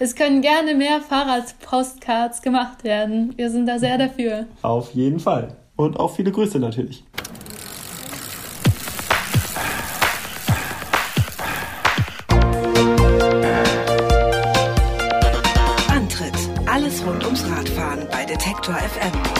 Es 0.04 0.16
können 0.16 0.42
gerne 0.42 0.74
mehr 0.74 1.00
Fahrradpostcards 1.00 2.42
gemacht 2.42 2.84
werden. 2.84 3.38
Wir 3.38 3.52
sind 3.52 3.68
da 3.68 3.78
sehr 3.78 4.00
dafür. 4.00 4.48
Auf 4.64 4.94
jeden 4.94 5.20
Fall. 5.20 5.56
Und 5.76 6.00
auch 6.00 6.16
viele 6.16 6.32
Grüße 6.32 6.58
natürlich. 6.58 7.04
Antritt. 15.88 16.34
Alles 16.66 17.06
rund 17.06 17.24
ums 17.24 17.46
Radfahren 17.48 18.08
bei 18.12 18.26
Detektor 18.26 18.74
FM. 18.74 19.31